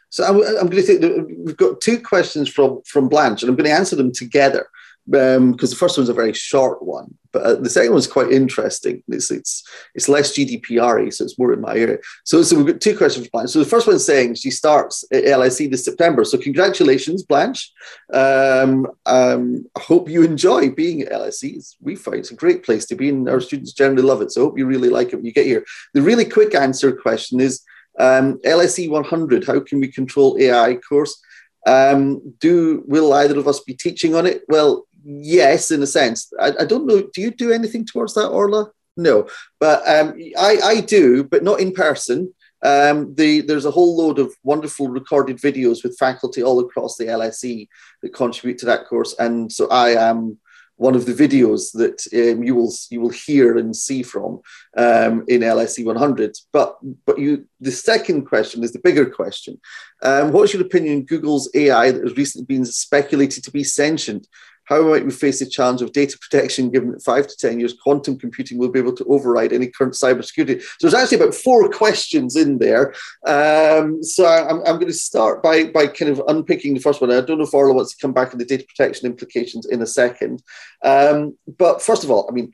[0.10, 3.56] So I'm, I'm going to say we've got two questions from from Blanche, and I'm
[3.56, 4.68] going to answer them together
[5.10, 8.32] because um, the first one's a very short one, but uh, the second one's quite
[8.32, 9.02] interesting.
[9.08, 9.64] It's it's
[9.96, 11.98] it's less GDPR, so it's more in my area.
[12.26, 13.50] So, so we've got two questions for Blanche.
[13.50, 16.24] So the first one's saying she starts at LSE this September.
[16.24, 17.72] So congratulations, Blanche.
[18.14, 21.76] Um, um, I hope you enjoy being at LSE.
[21.82, 24.32] we find it's a great place to be, and our students generally love it.
[24.32, 25.66] So I hope you really like it when you get here.
[25.94, 27.62] The really quick answer question is
[28.00, 29.46] um, LSE 100.
[29.46, 31.20] How can we control AI course?
[31.66, 34.44] Um, do will either of us be teaching on it?
[34.48, 36.32] Well, yes, in a sense.
[36.40, 37.08] I, I, don't know.
[37.14, 38.72] Do you do anything towards that, Orla?
[38.96, 39.28] No,
[39.60, 42.34] but um, I, I do, but not in person.
[42.62, 47.06] Um, the, there's a whole load of wonderful recorded videos with faculty all across the
[47.06, 47.68] LSE
[48.02, 50.38] that contribute to that course, and so I am
[50.80, 54.40] one of the videos that um, you will you will hear and see from
[54.78, 56.38] um, in LSE 100.
[56.54, 59.60] But but you the second question is the bigger question.
[60.02, 64.26] Um, what's your opinion on Google's AI that has recently been speculated to be sentient?
[64.70, 67.74] How might we face the challenge of data protection given that five to 10 years
[67.74, 70.62] quantum computing will be able to override any current cybersecurity?
[70.62, 72.94] So there's actually about four questions in there.
[73.26, 77.10] Um, so I'm, I'm going to start by, by kind of unpicking the first one.
[77.10, 79.82] I don't know if Orla wants to come back on the data protection implications in
[79.82, 80.44] a second.
[80.84, 82.54] Um, but first of all, I mean,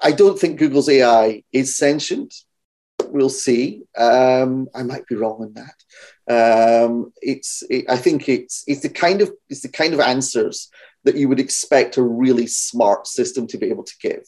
[0.00, 2.32] I don't think Google's AI is sentient.
[3.08, 3.82] We'll see.
[3.98, 6.84] Um, I might be wrong on that.
[6.86, 7.64] Um, it's.
[7.68, 8.62] It, I think it's.
[8.68, 9.32] It's the kind of.
[9.48, 10.70] It's the kind of answers
[11.04, 14.22] that you would expect a really smart system to be able to give.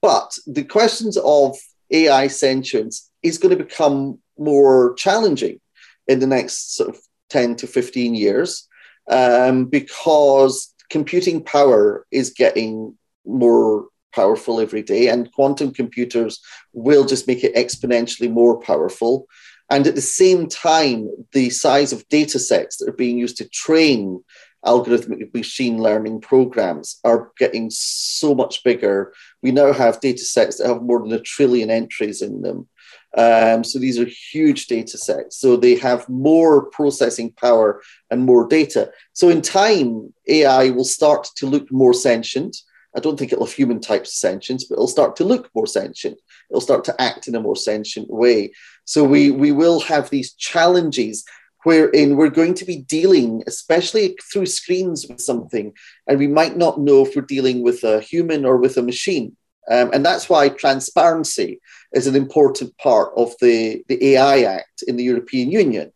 [0.00, 1.56] But the questions of
[1.90, 5.60] AI sentience is going to become more challenging
[6.06, 6.98] in the next sort of
[7.30, 8.68] 10 to 15 years
[9.10, 12.96] um, because computing power is getting
[13.26, 16.40] more powerful every day, and quantum computers
[16.72, 19.26] will just make it exponentially more powerful.
[19.70, 23.48] And at the same time, the size of data sets that are being used to
[23.48, 24.22] train
[24.64, 29.12] algorithmic machine learning programs are getting so much bigger.
[29.42, 32.68] We now have data sets that have more than a trillion entries in them.
[33.16, 35.38] Um, so these are huge data sets.
[35.38, 38.90] So they have more processing power and more data.
[39.12, 42.56] So in time, AI will start to look more sentient.
[42.96, 45.66] I don't think it'll have human types of sentience, but it'll start to look more
[45.66, 46.20] sentient.
[46.50, 48.52] It'll start to act in a more sentient way.
[48.84, 51.24] So we, we will have these challenges
[51.64, 55.72] wherein we're going to be dealing, especially through screens, with something,
[56.06, 59.36] and we might not know if we're dealing with a human or with a machine.
[59.70, 61.60] Um, and that's why transparency
[61.92, 65.90] is an important part of the, the AI Act in the European Union,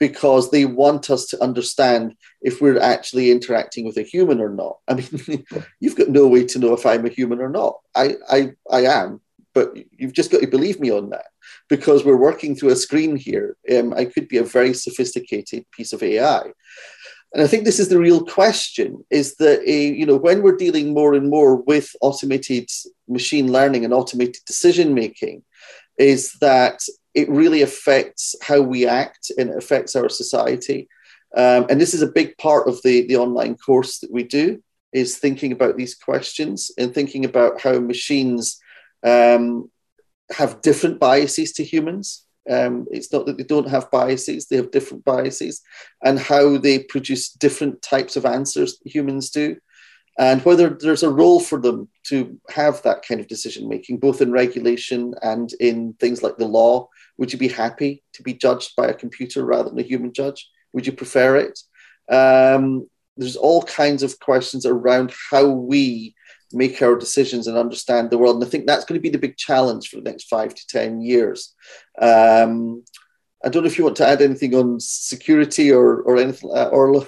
[0.00, 4.78] because they want us to understand if we're actually interacting with a human or not.
[4.88, 5.46] I mean,
[5.80, 7.78] you've got no way to know if I'm a human or not.
[7.94, 9.20] I, I, I am,
[9.54, 11.26] but you've just got to believe me on that
[11.68, 13.56] because we're working through a screen here.
[13.74, 16.52] Um, I could be a very sophisticated piece of AI.
[17.34, 20.56] And I think this is the real question is that, uh, you know, when we're
[20.56, 22.68] dealing more and more with automated
[23.08, 25.42] machine learning and automated decision making,
[25.98, 26.82] is that
[27.14, 30.88] it really affects how we act and it affects our society.
[31.34, 34.62] Um, and this is a big part of the, the online course that we do
[34.92, 38.60] is thinking about these questions and thinking about how machines
[39.04, 39.70] um,
[40.30, 42.24] have different biases to humans.
[42.50, 45.62] Um, it's not that they don't have biases, they have different biases,
[46.04, 49.56] and how they produce different types of answers humans do,
[50.18, 54.20] and whether there's a role for them to have that kind of decision making, both
[54.20, 56.88] in regulation and in things like the law.
[57.18, 60.48] Would you be happy to be judged by a computer rather than a human judge?
[60.72, 61.58] Would you prefer it?
[62.12, 66.14] Um, there's all kinds of questions around how we
[66.54, 68.36] make our decisions and understand the world.
[68.36, 70.66] And I think that's going to be the big challenge for the next five to
[70.66, 71.54] 10 years.
[72.00, 72.84] Um,
[73.44, 76.68] I don't know if you want to add anything on security or, or anything, uh,
[76.68, 77.06] Orla.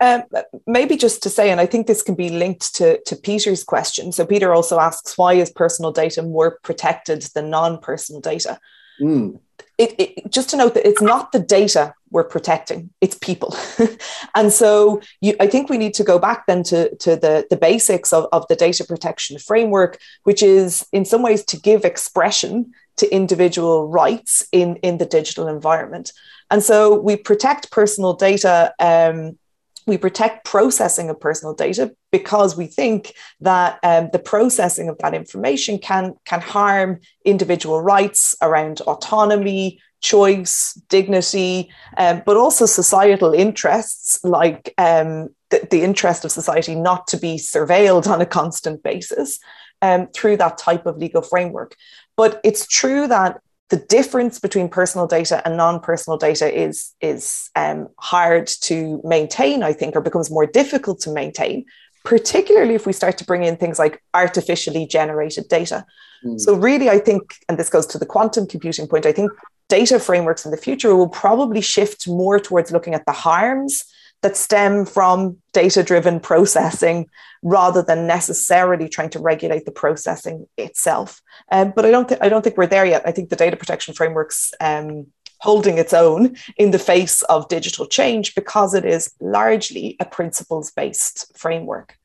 [0.00, 0.24] Um,
[0.66, 4.12] maybe just to say, and I think this can be linked to, to Peter's question.
[4.12, 8.58] So, Peter also asks, why is personal data more protected than non personal data?
[9.00, 9.38] Mm.
[9.76, 13.56] It, it, just to note that it's not the data we're protecting, it's people.
[14.34, 17.56] and so you, I think we need to go back then to, to the, the
[17.56, 22.72] basics of, of the data protection framework, which is in some ways to give expression
[22.98, 26.12] to individual rights in, in the digital environment.
[26.50, 29.38] And so we protect personal data um,
[29.86, 35.14] we protect processing of personal data because we think that um, the processing of that
[35.14, 44.22] information can, can harm individual rights around autonomy, choice, dignity, um, but also societal interests
[44.22, 49.40] like um, the, the, interest of society not to be surveilled on a constant basis
[49.80, 51.74] um, through that type of legal framework.
[52.16, 53.40] But it's true that
[53.74, 59.72] the difference between personal data and non-personal data is is um, hard to maintain i
[59.72, 61.64] think or becomes more difficult to maintain
[62.04, 65.84] particularly if we start to bring in things like artificially generated data
[66.24, 66.38] mm.
[66.38, 69.32] so really i think and this goes to the quantum computing point i think
[69.68, 73.84] data frameworks in the future will probably shift more towards looking at the harms
[74.24, 77.06] that stem from data driven processing
[77.42, 81.20] rather than necessarily trying to regulate the processing itself.
[81.52, 83.02] Um, but I don't, th- I don't think we're there yet.
[83.06, 85.08] I think the data protection framework's um,
[85.40, 90.72] holding its own in the face of digital change because it is largely a principles
[90.72, 91.98] based framework.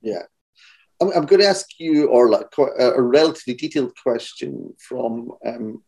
[0.00, 0.22] Yeah.
[1.02, 2.44] I'm, I'm, going to ask you, Orla,
[2.78, 5.82] a relatively detailed question from um,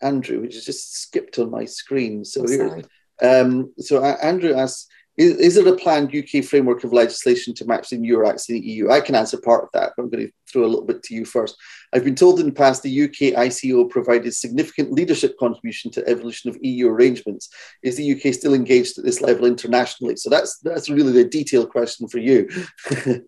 [0.00, 2.24] Andrew, which has just skipped on my screen.
[2.24, 2.82] So here,
[3.22, 7.66] um, so uh, Andrew asks, is, is there a planned UK framework of legislation to
[7.66, 8.90] match the new acts in the EU?
[8.90, 11.14] I can answer part of that, but I'm going to throw a little bit to
[11.14, 11.56] you first.
[11.92, 16.48] I've been told in the past the UK ICO provided significant leadership contribution to evolution
[16.48, 17.50] of EU arrangements.
[17.82, 20.16] Is the UK still engaged at this level internationally?
[20.16, 22.48] So that's that's really the detailed question for you.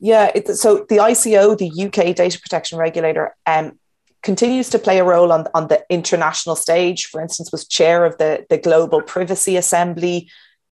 [0.00, 3.78] yeah, it, so the ICO, the UK data protection regulator, um,
[4.22, 7.06] continues to play a role on, on the international stage.
[7.06, 10.30] For instance, was chair of the, the Global Privacy Assembly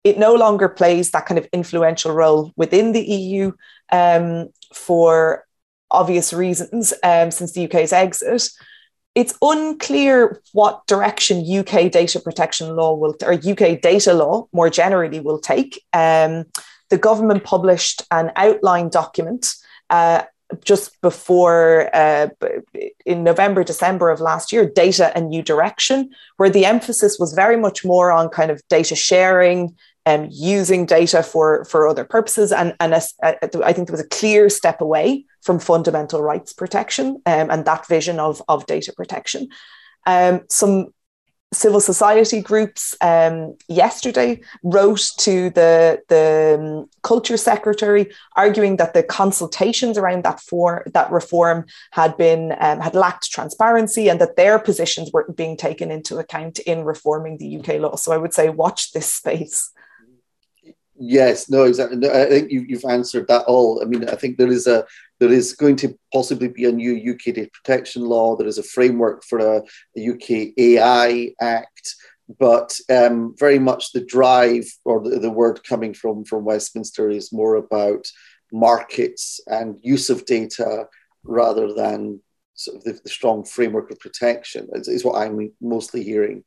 [0.10, 3.51] it no longer plays that kind of influential role within the EU
[3.91, 5.45] um, for
[5.89, 8.49] obvious reasons um, since the UK's exit.
[9.16, 15.20] It's unclear what direction UK data protection law will, or UK data law more generally,
[15.20, 15.84] will take.
[15.93, 16.45] Um,
[16.89, 19.55] the government published an outline document
[19.89, 20.24] uh,
[20.64, 22.28] just before uh,
[23.05, 27.58] in November, December of last year, data and new direction, where the emphasis was very
[27.58, 29.76] much more on kind of data sharing,
[30.08, 32.53] um, using data for, for other purposes.
[32.53, 36.53] And, and a, a, I think there was a clear step away from fundamental rights
[36.53, 39.49] protection um, and that vision of, of data protection.
[40.05, 40.93] Um, some
[41.53, 49.03] civil society groups um, yesterday wrote to the, the um, culture secretary arguing that the
[49.03, 54.58] consultations around that for that reform had been um, had lacked transparency and that their
[54.58, 57.95] positions weren't being taken into account in reforming the UK law.
[57.97, 59.72] So I would say watch this space.
[61.00, 61.98] Yes, no, exactly.
[61.98, 63.82] No, I think you, have answered that all.
[63.82, 64.86] I mean, I think there is a
[65.20, 68.36] there is going to possibly be a new UK data protection law.
[68.36, 69.64] There is a framework for a,
[69.95, 71.95] a UK AI Act,
[72.39, 77.32] but um, very much the drive or the, the word coming from from Westminster is
[77.32, 78.08] more about
[78.52, 80.88] markets and use of data
[81.24, 82.22] rather than
[82.56, 84.68] sort of the, the strong framework of protection.
[84.74, 86.43] Is, is what I'm mostly hearing.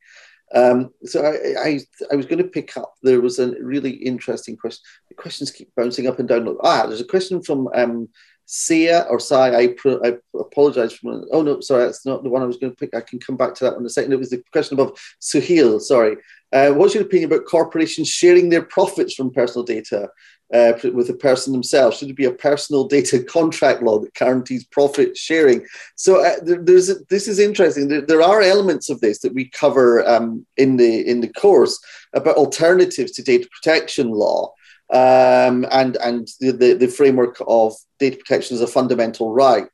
[0.53, 1.79] Um, so I, I,
[2.11, 2.93] I, was going to pick up.
[3.03, 4.83] There was a really interesting question.
[5.07, 6.57] The questions keep bouncing up and down.
[6.61, 8.09] Ah, there's a question from um,
[8.45, 9.51] Sia or Sai.
[9.51, 11.23] I, I apologize for.
[11.31, 12.93] Oh no, sorry, that's not the one I was going to pick.
[12.93, 14.11] I can come back to that in a second.
[14.11, 15.79] It was the question above Suhail.
[15.79, 16.17] Sorry.
[16.51, 20.09] Uh, what's your opinion about corporations sharing their profits from personal data?
[20.53, 21.97] Uh, with the person themselves?
[21.97, 25.65] Should it be a personal data contract law that guarantees profit sharing?
[25.95, 27.87] So uh, there's a, this is interesting.
[27.87, 31.79] There, there, are elements of this that we cover um, in the in the course
[32.13, 34.53] about alternatives to data protection law.
[34.91, 39.69] Um, and and the, the, the framework of data protection as a fundamental right.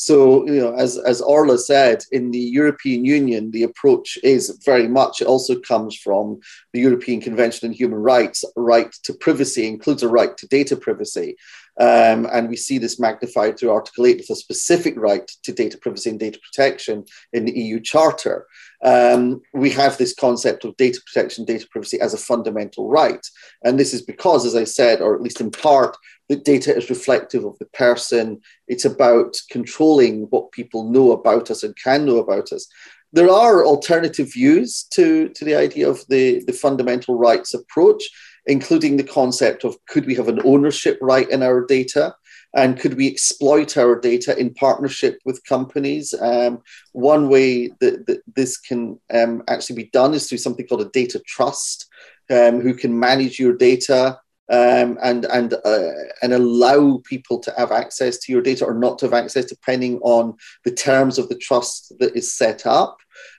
[0.00, 4.86] So, you know, as, as Orla said, in the European Union, the approach is very
[4.86, 6.38] much, it also comes from
[6.72, 11.36] the European Convention on Human Rights, right to privacy includes a right to data privacy.
[11.80, 15.78] Um, and we see this magnified through Article 8 with a specific right to data
[15.78, 18.46] privacy and data protection in the EU Charter.
[18.84, 23.24] Um, we have this concept of data protection, data privacy as a fundamental right.
[23.62, 25.96] And this is because, as I said, or at least in part,
[26.28, 28.40] that data is reflective of the person.
[28.66, 32.68] It's about controlling what people know about us and can know about us.
[33.12, 38.02] There are alternative views to, to the idea of the, the fundamental rights approach,
[38.48, 42.14] including the concept of could we have an ownership right in our data?
[42.56, 46.14] And could we exploit our data in partnership with companies?
[46.18, 50.80] Um, one way that, that this can um, actually be done is through something called
[50.80, 51.86] a data trust,
[52.30, 54.18] um, who can manage your data
[54.50, 55.90] um, and and uh,
[56.22, 59.98] and allow people to have access to your data or not to have access, depending
[59.98, 60.34] on
[60.64, 62.96] the terms of the trust that is set up.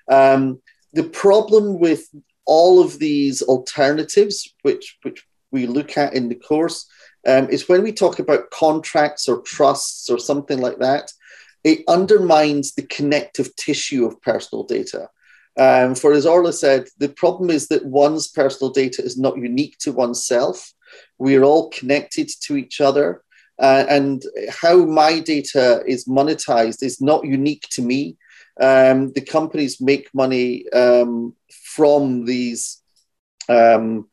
[0.07, 0.61] Um,
[0.93, 2.07] the problem with
[2.49, 6.87] all of these alternatives, which which we look at in the course,
[7.27, 11.11] um, is when we talk about contracts or trusts or something like that,
[11.63, 15.09] it undermines the connective tissue of personal data.
[15.57, 19.77] Um, for as Orla said, the problem is that one's personal data is not unique
[19.79, 20.73] to oneself.
[21.17, 23.23] We're all connected to each other.
[23.59, 24.23] Uh, and
[24.61, 28.15] how my data is monetized is not unique to me.
[28.61, 31.35] Um, the companies make money um,
[31.75, 32.81] from these
[33.47, 34.07] um,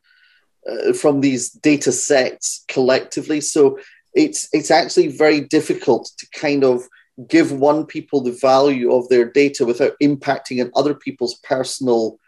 [0.69, 3.41] uh, from these data sets collectively.
[3.41, 3.79] So
[4.13, 6.83] it's it's actually very difficult to kind of
[7.27, 12.19] give one people the value of their data without impacting on other people's personal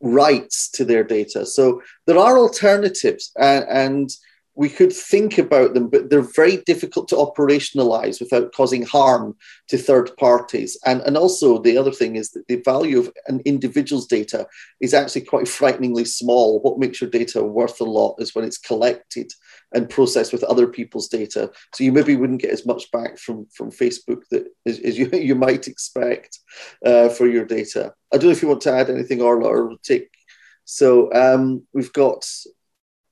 [0.00, 1.44] rights to their data.
[1.46, 4.10] So there are alternatives, and, and
[4.54, 9.34] we could think about them, but they're very difficult to operationalize without causing harm
[9.68, 10.78] to third parties.
[10.84, 14.46] And, and also, the other thing is that the value of an individual's data
[14.80, 16.60] is actually quite frighteningly small.
[16.60, 19.32] What makes your data worth a lot is when it's collected
[19.74, 21.50] and processed with other people's data.
[21.74, 25.08] So you maybe wouldn't get as much back from, from Facebook that as, as you,
[25.12, 26.38] you might expect
[26.84, 27.94] uh, for your data.
[28.12, 30.10] I don't know if you want to add anything, Orla, or take.
[30.64, 32.26] So um, we've got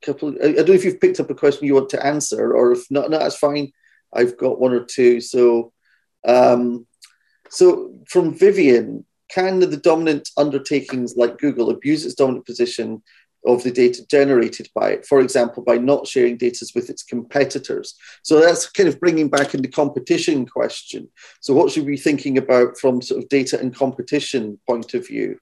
[0.02, 0.34] couple.
[0.42, 2.90] I, don't know if you've picked up a question you want to answer, or if
[2.90, 3.72] not, no, that's fine.
[4.12, 5.20] I've got one or two.
[5.20, 5.72] So,
[6.26, 6.86] um,
[7.48, 13.02] so from Vivian, can the dominant undertakings like Google abuse its dominant position
[13.46, 17.94] of the data generated by it, for example, by not sharing data with its competitors?
[18.22, 21.08] So that's kind of bringing back in the competition question.
[21.40, 25.06] So, what should we be thinking about from sort of data and competition point of
[25.06, 25.38] view?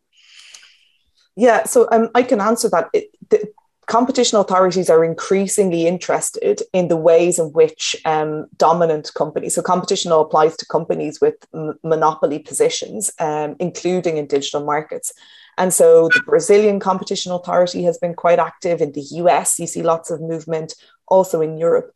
[1.35, 2.89] Yeah, so um, I can answer that.
[2.93, 3.49] It, the,
[3.89, 10.11] competition authorities are increasingly interested in the ways in which um, dominant companies, so competition
[10.11, 15.13] law applies to companies with m- monopoly positions, um, including in digital markets.
[15.57, 18.83] And so the Brazilian Competition Authority has been quite active.
[18.83, 20.75] In the US, you see lots of movement,
[21.09, 21.91] also in Europe.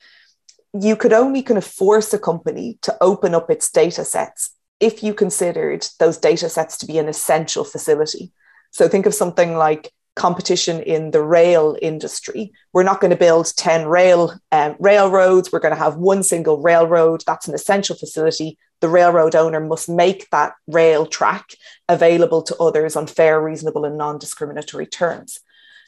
[0.73, 5.03] You could only kind of force a company to open up its data sets if
[5.03, 8.33] you considered those data sets to be an essential facility.
[8.71, 12.53] So think of something like competition in the rail industry.
[12.73, 15.51] We're not going to build 10 rail um, railroads.
[15.51, 17.23] We're going to have one single railroad.
[17.27, 18.59] That's an essential facility.
[18.81, 21.51] The railroad owner must make that rail track
[21.89, 25.41] available to others on fair, reasonable, and non discriminatory terms.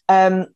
[0.08, 0.48] Um,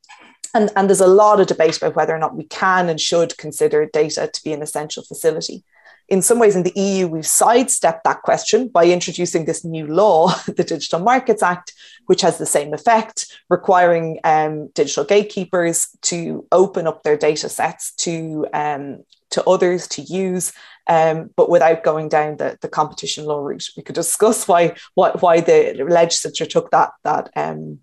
[0.54, 3.36] and, and there's a lot of debate about whether or not we can and should
[3.36, 5.62] consider data to be an essential facility
[6.08, 10.28] in some ways in the EU, we've sidestepped that question by introducing this new law,
[10.46, 11.74] the Digital Markets Act,
[12.06, 17.92] which has the same effect, requiring um, digital gatekeepers to open up their data sets
[17.96, 20.52] to, um, to others to use,
[20.86, 23.68] um, but without going down the, the competition law route.
[23.76, 27.80] We could discuss why, why, why the legislature took that, that, um,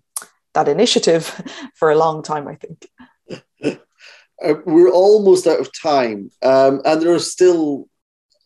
[0.54, 1.40] that initiative
[1.74, 2.90] for a long time, I think.
[4.44, 7.88] Uh, we're almost out of time, um, and there are still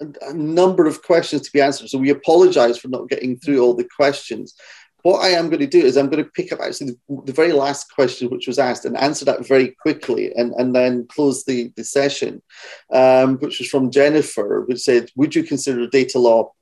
[0.00, 1.88] a number of questions to be answered.
[1.88, 4.54] So we apologize for not getting through all the questions.
[5.02, 7.32] What I am going to do is I'm going to pick up actually the, the
[7.32, 11.44] very last question which was asked and answer that very quickly and, and then close
[11.44, 12.42] the, the session,
[12.92, 16.52] um, which was from Jennifer, which said, Would you consider data law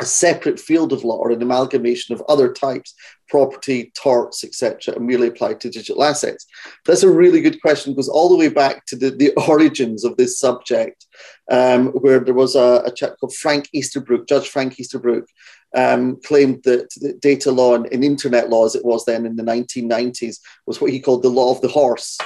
[0.00, 2.94] a separate field of law or an amalgamation of other types,
[3.28, 6.46] property, torts, etc., and merely applied to digital assets?
[6.84, 7.92] That's a really good question.
[7.92, 11.06] It goes all the way back to the, the origins of this subject,
[11.50, 15.26] um, where there was a, a, chap called Frank Easterbrook, Judge Frank Easterbrook,
[15.76, 16.88] um, claimed that
[17.20, 20.90] data law and, and internet law, as it was then in the 1990s, was what
[20.90, 22.18] he called the law of the horse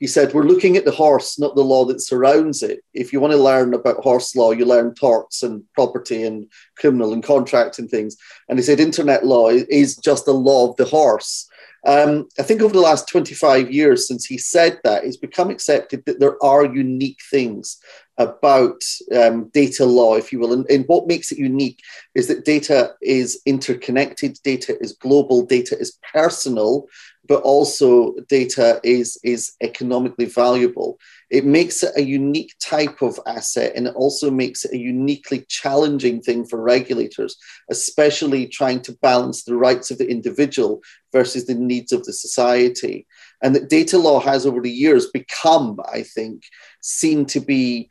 [0.00, 2.80] he said, We're looking at the horse, not the law that surrounds it.
[2.92, 7.12] If you want to learn about horse law, you learn torts and property and criminal
[7.12, 8.16] and contract and things.
[8.48, 11.48] And he said, Internet law is just the law of the horse.
[11.86, 16.04] Um, I think over the last 25 years since he said that, it's become accepted
[16.06, 17.78] that there are unique things
[18.16, 18.80] about
[19.14, 20.52] um, data law, if you will.
[20.52, 21.80] And, and, what makes it unique
[22.14, 26.86] is that data is interconnected, data is global, data is personal,
[27.26, 30.98] but also data is, is economically valuable.
[31.30, 35.44] It makes it a unique type of asset and it also makes it a uniquely
[35.48, 37.36] challenging thing for regulators,
[37.70, 43.06] especially trying to balance the rights of the individual versus the needs of the society.
[43.42, 46.42] And that data law has over the years become, I think,
[46.80, 47.88] seen to be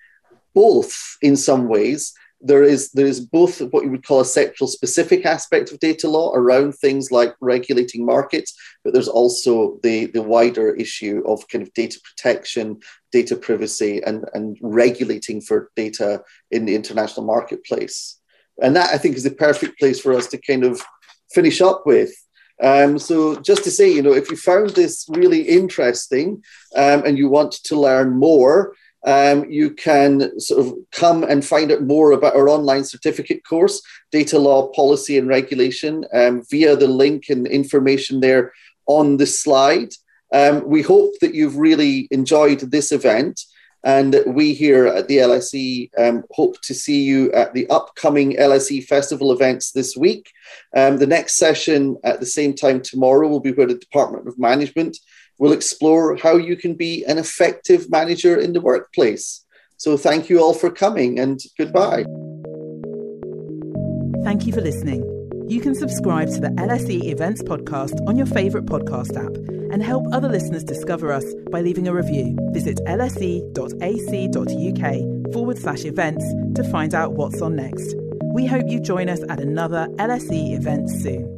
[0.53, 2.13] both in some ways
[2.43, 6.09] there is there is both what you would call a sectoral specific aspect of data
[6.09, 11.63] law around things like regulating markets, but there's also the the wider issue of kind
[11.63, 12.79] of data protection,
[13.11, 16.21] data privacy, and and regulating for data
[16.51, 18.19] in the international marketplace.
[18.61, 20.81] And that I think is the perfect place for us to kind of
[21.31, 22.11] finish up with.
[22.61, 26.43] Um, so just to say, you know, if you found this really interesting
[26.75, 28.75] um, and you want to learn more,
[29.05, 33.81] um, you can sort of come and find out more about our online certificate course,
[34.11, 38.53] Data Law Policy and Regulation, um, via the link and information there
[38.85, 39.93] on the slide.
[40.33, 43.41] Um, we hope that you've really enjoyed this event.
[43.85, 48.37] And that we here at the LSE um, hope to see you at the upcoming
[48.37, 50.31] LSE Festival events this week.
[50.73, 54.39] Um, the next session at the same time tomorrow will be where the Department of
[54.39, 54.97] Management
[55.39, 59.43] will explore how you can be an effective manager in the workplace.
[59.77, 62.05] So thank you all for coming and goodbye.
[64.23, 65.03] Thank you for listening.
[65.49, 69.35] You can subscribe to the LSE Events Podcast on your favourite podcast app
[69.73, 72.37] and help other listeners discover us by leaving a review.
[72.53, 73.53] Visit lse.ac.uk
[75.33, 76.23] forward slash events
[76.55, 77.95] to find out what's on next.
[78.33, 81.32] We hope you join us at another LSE event soon.